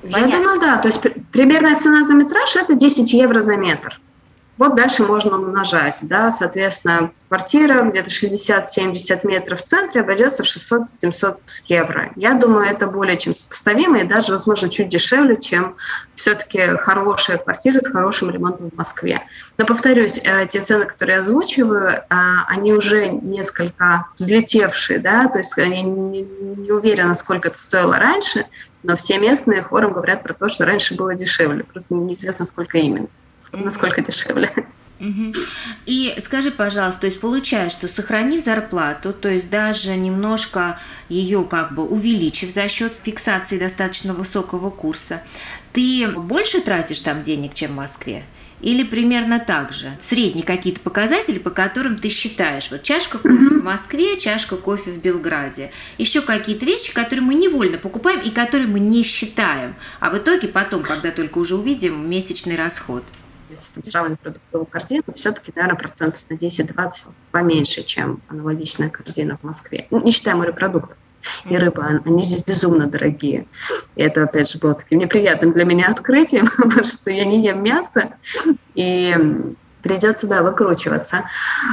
Понятно. 0.00 0.30
Я 0.30 0.36
думаю, 0.38 0.60
да. 0.60 0.78
То 0.78 0.88
есть 0.88 1.02
примерная 1.30 1.76
цена 1.76 2.06
за 2.06 2.14
метраж– 2.14 2.56
это 2.56 2.74
10 2.74 3.12
евро 3.12 3.42
за 3.42 3.58
метр. 3.58 4.00
Вот 4.62 4.76
дальше 4.76 5.02
можно 5.02 5.38
умножать, 5.38 5.98
да, 6.02 6.30
соответственно, 6.30 7.10
квартира 7.26 7.82
где-то 7.82 8.10
60-70 8.10 9.26
метров 9.26 9.60
в 9.60 9.64
центре 9.64 10.02
обойдется 10.02 10.44
в 10.44 10.46
600-700 10.46 11.36
евро. 11.66 12.12
Я 12.14 12.34
думаю, 12.34 12.66
это 12.70 12.86
более 12.86 13.16
чем 13.16 13.34
сопоставимо 13.34 13.98
и 13.98 14.04
даже, 14.04 14.30
возможно, 14.30 14.68
чуть 14.68 14.88
дешевле, 14.88 15.36
чем 15.40 15.74
все-таки 16.14 16.76
хорошая 16.76 17.38
квартира 17.38 17.80
с 17.80 17.88
хорошим 17.88 18.30
ремонтом 18.30 18.70
в 18.70 18.76
Москве. 18.76 19.22
Но, 19.58 19.66
повторюсь, 19.66 20.20
э, 20.22 20.46
те 20.46 20.60
цены, 20.60 20.84
которые 20.84 21.14
я 21.14 21.20
озвучиваю, 21.22 22.04
а, 22.08 22.44
они 22.46 22.72
уже 22.72 23.08
несколько 23.08 24.06
взлетевшие, 24.16 25.00
да, 25.00 25.26
то 25.26 25.38
есть 25.38 25.54
я 25.56 25.66
не 25.66 26.70
уверена, 26.70 27.14
сколько 27.14 27.48
это 27.48 27.58
стоило 27.58 27.96
раньше, 27.96 28.46
но 28.84 28.94
все 28.94 29.18
местные 29.18 29.64
хором 29.64 29.92
говорят 29.92 30.22
про 30.22 30.34
то, 30.34 30.48
что 30.48 30.66
раньше 30.66 30.94
было 30.94 31.16
дешевле, 31.16 31.64
просто 31.64 31.94
неизвестно, 31.96 32.46
сколько 32.46 32.78
именно 32.78 33.08
насколько 33.52 34.00
дешевле. 34.02 34.52
И 35.84 36.14
скажи, 36.20 36.50
пожалуйста, 36.50 37.02
то 37.02 37.06
есть 37.06 37.20
получается, 37.20 37.78
что 37.78 37.88
сохранив 37.88 38.42
зарплату, 38.42 39.12
то 39.12 39.28
есть 39.28 39.50
даже 39.50 39.96
немножко 39.96 40.78
ее 41.08 41.44
как 41.44 41.74
бы 41.74 41.84
увеличив 41.84 42.52
за 42.52 42.68
счет 42.68 42.96
фиксации 42.96 43.58
достаточно 43.58 44.14
высокого 44.14 44.70
курса, 44.70 45.22
ты 45.72 46.08
больше 46.08 46.60
тратишь 46.60 47.00
там 47.00 47.22
денег, 47.22 47.54
чем 47.54 47.72
в 47.72 47.76
Москве? 47.76 48.22
Или 48.60 48.84
примерно 48.84 49.40
так 49.40 49.72
же? 49.72 49.90
Средние 49.98 50.46
какие-то 50.46 50.78
показатели, 50.78 51.40
по 51.40 51.50
которым 51.50 51.98
ты 51.98 52.08
считаешь, 52.08 52.70
вот 52.70 52.84
чашка 52.84 53.18
кофе 53.18 53.34
в 53.34 53.64
Москве, 53.64 54.16
чашка 54.20 54.54
кофе 54.54 54.92
в 54.92 54.98
Белграде. 54.98 55.72
Еще 55.98 56.20
какие-то 56.20 56.64
вещи, 56.64 56.94
которые 56.94 57.24
мы 57.24 57.34
невольно 57.34 57.76
покупаем 57.76 58.20
и 58.20 58.30
которые 58.30 58.68
мы 58.68 58.78
не 58.78 59.02
считаем. 59.02 59.74
А 59.98 60.10
в 60.10 60.18
итоге 60.18 60.46
потом, 60.46 60.84
когда 60.84 61.10
только 61.10 61.38
уже 61.38 61.56
увидим 61.56 62.08
месячный 62.08 62.54
расход– 62.54 63.02
если 63.52 63.82
сравнивать 63.88 64.20
продуктовую 64.20 64.66
корзину, 64.66 65.04
все-таки, 65.14 65.52
наверное, 65.54 65.78
процентов 65.78 66.20
на 66.28 66.34
10-20 66.34 66.90
поменьше, 67.30 67.82
чем 67.82 68.20
аналогичная 68.28 68.88
корзина 68.88 69.38
в 69.38 69.44
Москве. 69.44 69.86
Ну, 69.90 70.02
не 70.02 70.10
считая 70.10 70.34
морепродуктов 70.34 70.96
и 71.44 71.56
рыба, 71.56 72.00
они 72.04 72.22
здесь 72.22 72.42
безумно 72.42 72.86
дорогие. 72.86 73.46
И 73.94 74.02
это, 74.02 74.24
опять 74.24 74.50
же, 74.50 74.58
было 74.58 74.74
таким 74.74 74.98
неприятным 74.98 75.52
для 75.52 75.64
меня 75.64 75.88
открытием, 75.88 76.48
потому 76.56 76.84
что 76.84 77.10
я 77.10 77.24
не 77.24 77.44
ем 77.44 77.62
мясо, 77.62 78.14
и 78.74 79.14
придется, 79.82 80.26
да, 80.26 80.42
выкручиваться. 80.42 81.28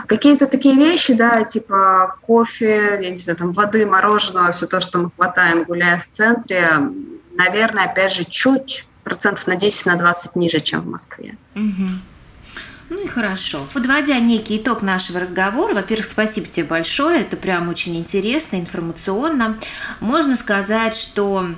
Какие-то 0.08 0.48
такие 0.48 0.76
вещи, 0.76 1.14
да, 1.14 1.44
типа 1.44 2.18
кофе, 2.22 3.00
я 3.02 3.10
не 3.10 3.18
знаю, 3.18 3.38
там 3.38 3.52
воды, 3.54 3.86
мороженого, 3.86 4.52
все 4.52 4.68
то, 4.68 4.80
что 4.80 5.00
мы 5.00 5.12
хватаем, 5.16 5.64
гуляя 5.64 6.00
в 6.00 6.08
центре, 6.08 6.68
наверное, 7.36 7.86
опять 7.86 8.14
же, 8.14 8.26
чуть 8.26 8.86
процентов 9.10 9.48
на 9.48 9.56
10, 9.56 9.86
на 9.88 9.96
20 9.96 10.36
ниже, 10.36 10.60
чем 10.60 10.82
в 10.82 10.88
Москве. 10.88 11.36
Ну 11.56 13.04
и 13.04 13.08
хорошо. 13.08 13.68
Подводя 13.74 14.20
некий 14.20 14.58
итог 14.58 14.82
нашего 14.82 15.20
разговора, 15.20 15.76
во-первых, 15.76 16.08
спасибо 16.08 16.48
тебе 16.48 16.66
большое, 16.66 17.22
это 17.22 17.38
прям 17.38 17.70
очень 17.70 17.96
интересно, 17.96 18.56
информационно. 18.56 19.60
Можно 20.00 20.36
сказать, 20.36 20.96
что 20.96 21.50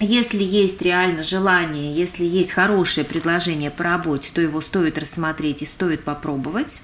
если 0.00 0.42
есть 0.42 0.82
реально 0.82 1.22
желание, 1.22 1.94
если 1.94 2.24
есть 2.24 2.50
хорошее 2.50 3.06
предложение 3.06 3.70
по 3.70 3.84
работе, 3.84 4.30
то 4.34 4.40
его 4.40 4.60
стоит 4.60 4.98
рассмотреть 4.98 5.62
и 5.62 5.66
стоит 5.66 6.02
попробовать 6.02 6.80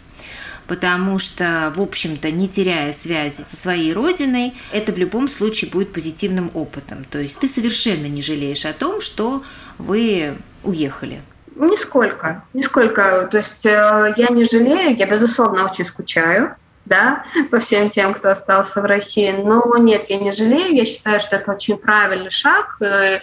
потому 0.66 1.18
что, 1.18 1.72
в 1.76 1.80
общем-то, 1.80 2.30
не 2.30 2.48
теряя 2.48 2.92
связи 2.92 3.42
со 3.42 3.56
своей 3.56 3.92
родиной, 3.92 4.54
это 4.72 4.92
в 4.92 4.98
любом 4.98 5.28
случае 5.28 5.70
будет 5.70 5.92
позитивным 5.92 6.50
опытом. 6.54 7.04
То 7.04 7.20
есть 7.20 7.40
ты 7.40 7.48
совершенно 7.48 8.06
не 8.06 8.22
жалеешь 8.22 8.64
о 8.64 8.72
том, 8.72 9.00
что 9.00 9.42
вы 9.83 10.37
уехали. 10.62 11.21
Нисколько, 11.55 12.45
нисколько. 12.55 13.29
То 13.31 13.38
есть 13.38 13.66
э, 13.66 14.14
я 14.16 14.29
не 14.29 14.45
жалею, 14.45 14.97
я, 14.97 15.07
безусловно, 15.07 15.66
очень 15.66 15.85
скучаю, 15.85 16.57
да, 16.87 17.25
по 17.51 17.59
всем 17.59 17.90
тем, 17.90 18.14
кто 18.14 18.31
остался 18.31 18.81
в 18.81 18.85
России. 18.85 19.31
Но 19.33 19.77
нет, 19.77 20.07
я 20.09 20.18
не 20.18 20.33
жалею, 20.33 20.75
я 20.75 20.85
считаю, 20.85 21.21
что 21.21 21.37
это 21.37 21.53
очень 21.53 21.77
правильный 21.77 22.31
шаг. 22.31 22.79
Э, 22.81 23.21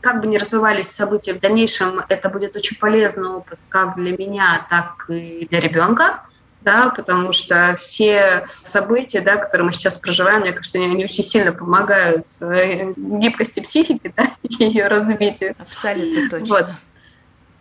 как 0.00 0.20
бы 0.20 0.26
ни 0.26 0.36
развивались 0.36 0.88
события 0.88 1.32
в 1.32 1.40
дальнейшем, 1.40 2.00
это 2.08 2.28
будет 2.28 2.54
очень 2.56 2.78
полезный 2.78 3.28
опыт 3.28 3.58
как 3.68 3.96
для 3.96 4.16
меня, 4.16 4.66
так 4.70 5.06
и 5.08 5.46
для 5.50 5.60
ребенка 5.60 6.20
да, 6.62 6.92
потому 6.94 7.32
что 7.32 7.74
все 7.78 8.46
события, 8.64 9.20
да, 9.20 9.36
которые 9.36 9.66
мы 9.66 9.72
сейчас 9.72 9.96
проживаем, 9.96 10.42
мне 10.42 10.52
кажется, 10.52 10.78
они 10.78 11.04
очень 11.04 11.24
сильно 11.24 11.52
помогают 11.52 12.26
гибкости 12.96 13.60
психики, 13.60 14.12
да, 14.16 14.30
ее 14.42 14.88
развитию. 14.88 15.54
Абсолютно 15.58 16.30
точно. 16.30 16.54
Вот. 16.54 16.66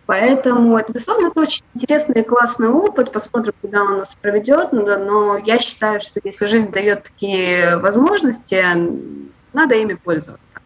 Поэтому 0.05 0.75
это, 0.75 0.91
безусловно, 0.91 1.27
это 1.27 1.39
очень 1.39 1.63
интересный 1.75 2.21
и 2.21 2.23
классный 2.23 2.67
опыт. 2.67 3.11
Посмотрим, 3.11 3.53
куда 3.61 3.83
он 3.83 3.99
нас 3.99 4.17
проведет. 4.19 4.71
Но 4.71 5.37
я 5.37 5.59
считаю, 5.59 6.01
что 6.01 6.19
если 6.23 6.47
жизнь 6.47 6.71
дает 6.71 7.03
такие 7.03 7.77
возможности, 7.77 8.65
надо 9.53 9.75
ими 9.75 9.93
пользоваться. 9.93 10.61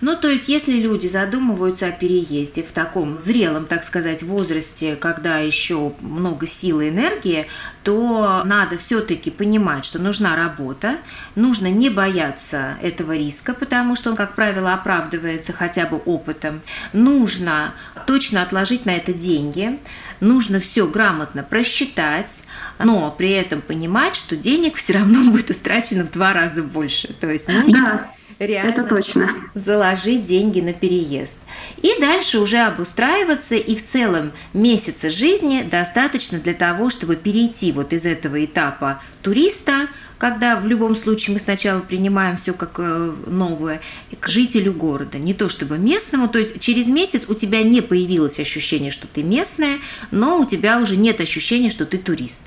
Ну, 0.00 0.16
то 0.16 0.28
есть, 0.28 0.48
если 0.48 0.72
люди 0.72 1.06
задумываются 1.06 1.86
о 1.86 1.92
переезде 1.92 2.64
в 2.64 2.72
таком 2.72 3.16
зрелом, 3.16 3.64
так 3.64 3.84
сказать, 3.84 4.24
возрасте, 4.24 4.96
когда 4.96 5.38
еще 5.38 5.92
много 6.00 6.48
силы 6.48 6.86
и 6.86 6.88
энергии, 6.90 7.46
то 7.84 8.42
надо 8.44 8.76
все-таки 8.76 9.30
понимать, 9.30 9.84
что 9.84 10.00
нужна 10.00 10.34
работа, 10.34 10.96
нужно 11.36 11.68
не 11.68 11.90
бояться 11.90 12.76
этого 12.82 13.16
риска, 13.16 13.54
потому 13.54 13.94
что 13.94 14.10
он, 14.10 14.16
как 14.16 14.34
правило, 14.34 14.74
оправдывается 14.74 15.52
хотя 15.52 15.86
бы 15.86 15.98
опытом. 15.98 16.60
Нужно 16.92 17.72
точно 18.06 18.42
отложить 18.42 18.84
на 18.84 18.90
это 18.90 19.12
деньги, 19.12 19.78
нужно 20.18 20.58
все 20.58 20.88
грамотно 20.88 21.44
просчитать, 21.44 22.42
но 22.78 23.14
при 23.16 23.30
этом 23.30 23.62
понимать, 23.62 24.16
что 24.16 24.36
денег 24.36 24.74
все 24.74 24.94
равно 24.94 25.22
будет 25.30 25.52
истрачено 25.52 26.04
в 26.04 26.10
два 26.10 26.32
раза 26.32 26.64
больше. 26.64 27.12
То 27.12 27.30
есть 27.30 27.48
нужно... 27.48 27.82
Да 27.82 28.19
реально 28.46 28.70
Это 28.70 28.84
точно. 28.84 29.30
заложить 29.54 30.24
деньги 30.24 30.60
на 30.60 30.72
переезд. 30.72 31.38
И 31.82 31.92
дальше 32.00 32.38
уже 32.38 32.58
обустраиваться, 32.58 33.54
и 33.54 33.76
в 33.76 33.84
целом 33.84 34.32
месяца 34.52 35.10
жизни 35.10 35.62
достаточно 35.62 36.38
для 36.38 36.54
того, 36.54 36.90
чтобы 36.90 37.16
перейти 37.16 37.72
вот 37.72 37.92
из 37.92 38.06
этого 38.06 38.44
этапа 38.44 39.02
туриста, 39.22 39.88
когда 40.18 40.56
в 40.56 40.66
любом 40.66 40.94
случае 40.94 41.34
мы 41.34 41.40
сначала 41.40 41.80
принимаем 41.80 42.36
все 42.36 42.52
как 42.52 42.74
э, 42.78 43.12
новое, 43.26 43.80
к 44.18 44.28
жителю 44.28 44.74
города, 44.74 45.18
не 45.18 45.32
то 45.32 45.48
чтобы 45.48 45.78
местному, 45.78 46.28
то 46.28 46.38
есть 46.38 46.60
через 46.60 46.88
месяц 46.88 47.22
у 47.28 47.34
тебя 47.34 47.62
не 47.62 47.80
появилось 47.80 48.38
ощущение, 48.38 48.90
что 48.90 49.06
ты 49.06 49.22
местная, 49.22 49.78
но 50.10 50.40
у 50.40 50.44
тебя 50.44 50.78
уже 50.78 50.96
нет 50.96 51.20
ощущения, 51.20 51.70
что 51.70 51.86
ты 51.86 51.96
турист. 51.96 52.42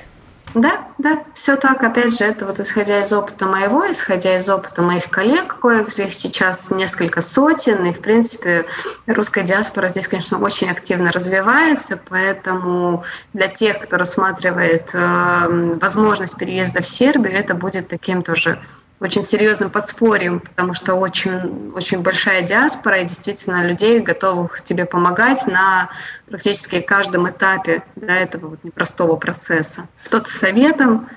Да, 0.53 0.87
да, 0.99 1.23
все 1.33 1.55
так. 1.55 1.83
Опять 1.83 2.17
же, 2.17 2.25
это 2.25 2.45
вот 2.45 2.59
исходя 2.59 3.01
из 3.03 3.11
опыта 3.11 3.45
моего, 3.45 3.91
исходя 3.91 4.37
из 4.37 4.47
опыта 4.47 4.83
моих 4.83 5.09
коллег, 5.09 5.59
коих 5.59 5.89
здесь 5.89 6.17
сейчас 6.17 6.69
несколько 6.69 7.21
сотен, 7.21 7.85
и, 7.85 7.93
в 7.93 7.99
принципе, 7.99 8.65
русская 9.07 9.43
диаспора 9.43 9.87
здесь, 9.87 10.07
конечно, 10.07 10.39
очень 10.39 10.69
активно 10.69 11.11
развивается, 11.11 11.99
поэтому 12.07 13.03
для 13.33 13.47
тех, 13.47 13.79
кто 13.79 13.97
рассматривает 13.97 14.91
э, 14.93 15.77
возможность 15.81 16.37
переезда 16.37 16.83
в 16.83 16.87
Сербию, 16.87 17.33
это 17.33 17.55
будет 17.55 17.87
таким 17.87 18.21
тоже 18.21 18.59
очень 18.99 19.23
серьезным 19.23 19.69
подспорьем, 19.69 20.39
потому 20.39 20.73
что 20.73 20.95
очень, 20.95 21.71
очень 21.75 22.01
большая 22.01 22.41
диаспора 22.41 23.01
и 23.01 23.05
действительно 23.05 23.65
людей, 23.65 23.99
готовых 23.99 24.61
тебе 24.61 24.85
помогать 24.85 25.45
на 25.47 25.89
практически 26.27 26.79
каждом 26.79 27.29
этапе 27.29 27.83
да, 27.95 28.15
этого 28.15 28.49
вот 28.51 28.63
непростого 28.63 29.15
процесса. 29.17 29.87
Кто-то 30.05 30.29
советом, 30.29 31.09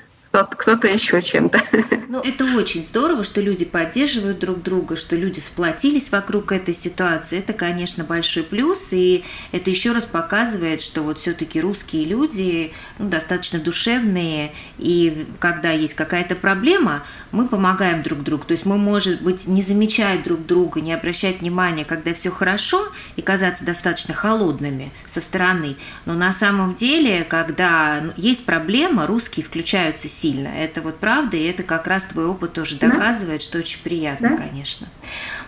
кто-то, 0.45 0.57
кто 0.77 0.89
еще 0.89 1.23
чем-то. 1.23 1.61
Ну, 2.09 2.21
это 2.21 2.45
очень 2.57 2.85
здорово, 2.85 3.25
что 3.25 3.41
люди 3.41 3.65
поддерживают 3.65 4.39
друг 4.39 4.63
друга, 4.63 4.95
что 4.95 5.17
люди 5.17 5.41
сплотились 5.41 6.13
вокруг 6.13 6.53
этой 6.53 6.73
ситуации. 6.73 7.41
Это, 7.41 7.53
конечно, 7.53 8.05
большой 8.05 8.45
плюс, 8.45 8.89
и 8.93 9.25
это 9.51 9.71
еще 9.71 9.91
раз 9.91 10.05
показывает, 10.05 10.83
что 10.83 11.03
вот 11.03 11.19
все-таки 11.19 11.61
русские 11.61 12.05
люди 12.05 12.73
ну, 13.01 13.09
достаточно 13.09 13.59
душевные, 13.59 14.53
и 14.79 15.27
когда 15.41 15.73
есть 15.73 15.95
какая-то 15.95 16.37
проблема, 16.37 17.03
мы 17.33 17.49
помогаем 17.49 18.03
друг 18.03 18.23
другу. 18.23 18.45
То 18.45 18.53
есть 18.53 18.67
мы, 18.67 18.79
может 18.79 19.21
быть, 19.21 19.49
не 19.49 19.61
замечать 19.61 20.23
друг 20.23 20.47
друга, 20.47 20.81
не 20.81 20.93
обращать 20.93 21.41
внимания, 21.41 21.85
когда 21.85 22.15
все 22.15 22.31
хорошо, 22.31 22.87
и 23.17 23.23
казаться 23.23 23.65
достаточно 23.65 24.15
холодными 24.15 24.93
со 25.07 25.21
стороны. 25.21 25.77
Но 26.05 26.15
на 26.15 26.33
самом 26.33 26.77
деле, 26.77 27.25
когда 27.25 28.01
ну, 28.01 28.13
есть 28.17 28.47
проблема, 28.47 29.07
русские 29.09 29.45
включаются 29.45 30.09
сильно. 30.09 30.26
Это 30.35 30.81
вот 30.83 30.99
правда, 30.99 31.37
и 31.37 31.45
это 31.45 31.63
как 31.63 31.87
раз 31.87 32.05
твой 32.05 32.27
опыт 32.27 32.53
тоже 32.53 32.77
доказывает, 32.77 33.41
да? 33.41 33.45
что 33.45 33.59
очень 33.59 33.81
приятно, 33.83 34.31
да? 34.31 34.37
конечно. 34.37 34.89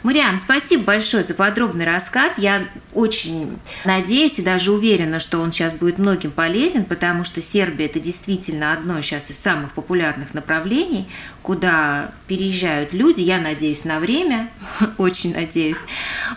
Мариан, 0.02 0.38
спасибо 0.38 0.84
большое 0.84 1.24
за 1.24 1.34
подробный 1.34 1.84
рассказ. 1.84 2.38
Я 2.38 2.64
очень 2.94 3.58
надеюсь 3.84 4.38
и 4.38 4.42
даже 4.42 4.70
уверена, 4.70 5.18
что 5.18 5.38
он 5.38 5.50
сейчас 5.50 5.72
будет 5.72 5.98
многим 5.98 6.30
полезен, 6.30 6.84
потому 6.84 7.24
что 7.24 7.42
Сербия– 7.42 7.86
это 7.86 7.98
действительно 7.98 8.72
одно 8.72 9.00
сейчас 9.02 9.30
из 9.30 9.38
самых 9.38 9.72
популярных 9.72 10.34
направлений, 10.34 11.08
куда 11.48 12.10
переезжают 12.26 12.92
люди, 12.92 13.22
я 13.22 13.38
надеюсь, 13.38 13.84
на 13.84 14.00
время, 14.00 14.50
очень 14.98 15.32
надеюсь. 15.32 15.78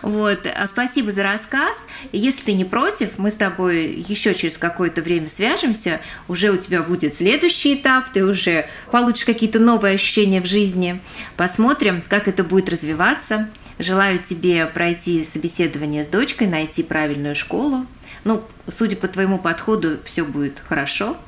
Вот. 0.00 0.46
А 0.46 0.66
спасибо 0.66 1.12
за 1.12 1.22
рассказ. 1.22 1.86
Если 2.12 2.44
ты 2.44 2.52
не 2.54 2.64
против, 2.64 3.18
мы 3.18 3.30
с 3.30 3.34
тобой 3.34 3.88
еще 4.08 4.32
через 4.32 4.56
какое-то 4.56 5.02
время 5.02 5.28
свяжемся, 5.28 6.00
уже 6.28 6.50
у 6.50 6.56
тебя 6.56 6.82
будет 6.82 7.14
следующий 7.14 7.74
этап, 7.74 8.10
ты 8.10 8.24
уже 8.24 8.70
получишь 8.90 9.26
какие-то 9.26 9.58
новые 9.58 9.96
ощущения 9.96 10.40
в 10.40 10.46
жизни. 10.46 10.98
Посмотрим, 11.36 12.02
как 12.08 12.26
это 12.26 12.42
будет 12.42 12.70
развиваться. 12.70 13.50
Желаю 13.78 14.18
тебе 14.18 14.64
пройти 14.64 15.26
собеседование 15.26 16.04
с 16.04 16.08
дочкой, 16.08 16.46
найти 16.46 16.82
правильную 16.82 17.36
школу. 17.36 17.84
Ну, 18.24 18.42
судя 18.66 18.96
по 18.96 19.08
твоему 19.08 19.38
подходу, 19.38 19.98
все 20.06 20.24
будет 20.24 20.62
хорошо. 20.66 21.18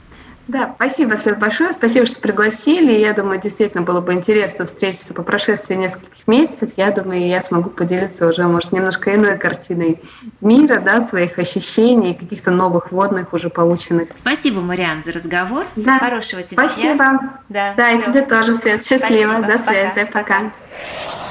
Да, 0.47 0.75
спасибо, 0.77 1.15
Свет, 1.15 1.39
большое. 1.39 1.73
Спасибо, 1.73 2.05
что 2.07 2.21
пригласили. 2.21 2.93
Я 2.93 3.15
думаю, 3.15 3.41
действительно 3.41 3.83
было 3.83 4.01
бы 4.01 4.13
интересно 4.13 4.67
встретиться 4.67 5.15
по 5.15 5.23
прошествии 5.23 5.75
нескольких 5.75 6.27
месяцев. 6.27 6.71
Я 6.77 6.91
думаю, 6.91 7.27
я 7.27 7.41
смогу 7.41 7.71
поделиться 7.71 8.29
уже, 8.29 8.45
может, 8.45 8.73
немножко 8.73 9.15
иной 9.15 9.39
картиной 9.39 10.03
мира, 10.43 10.81
да, 10.81 11.01
своих 11.01 11.39
ощущений, 11.39 12.15
каких-то 12.15 12.51
новых 12.51 12.93
водных 12.93 13.33
уже 13.33 13.49
полученных. 13.49 14.09
Спасибо, 14.17 14.61
Мариан, 14.61 15.03
за 15.03 15.13
разговор. 15.13 15.65
Да. 15.77 15.99
Хорошего 15.99 16.43
тебе 16.43 16.63
Спасибо. 16.69 16.95
дня. 16.95 17.39
Да, 17.49 17.75
да 17.77 17.91
и 17.93 18.03
тебе 18.03 18.23
тоже, 18.23 18.53
Свет. 18.53 18.85
Счастливо. 18.85 19.39
Спасибо. 19.39 19.47
До 19.47 19.59
связи. 19.59 20.05
Пока. 20.13 20.41
Пока. 20.41 21.24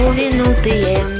movie 0.00 0.30
no 0.30 0.44
DM. 0.62 1.19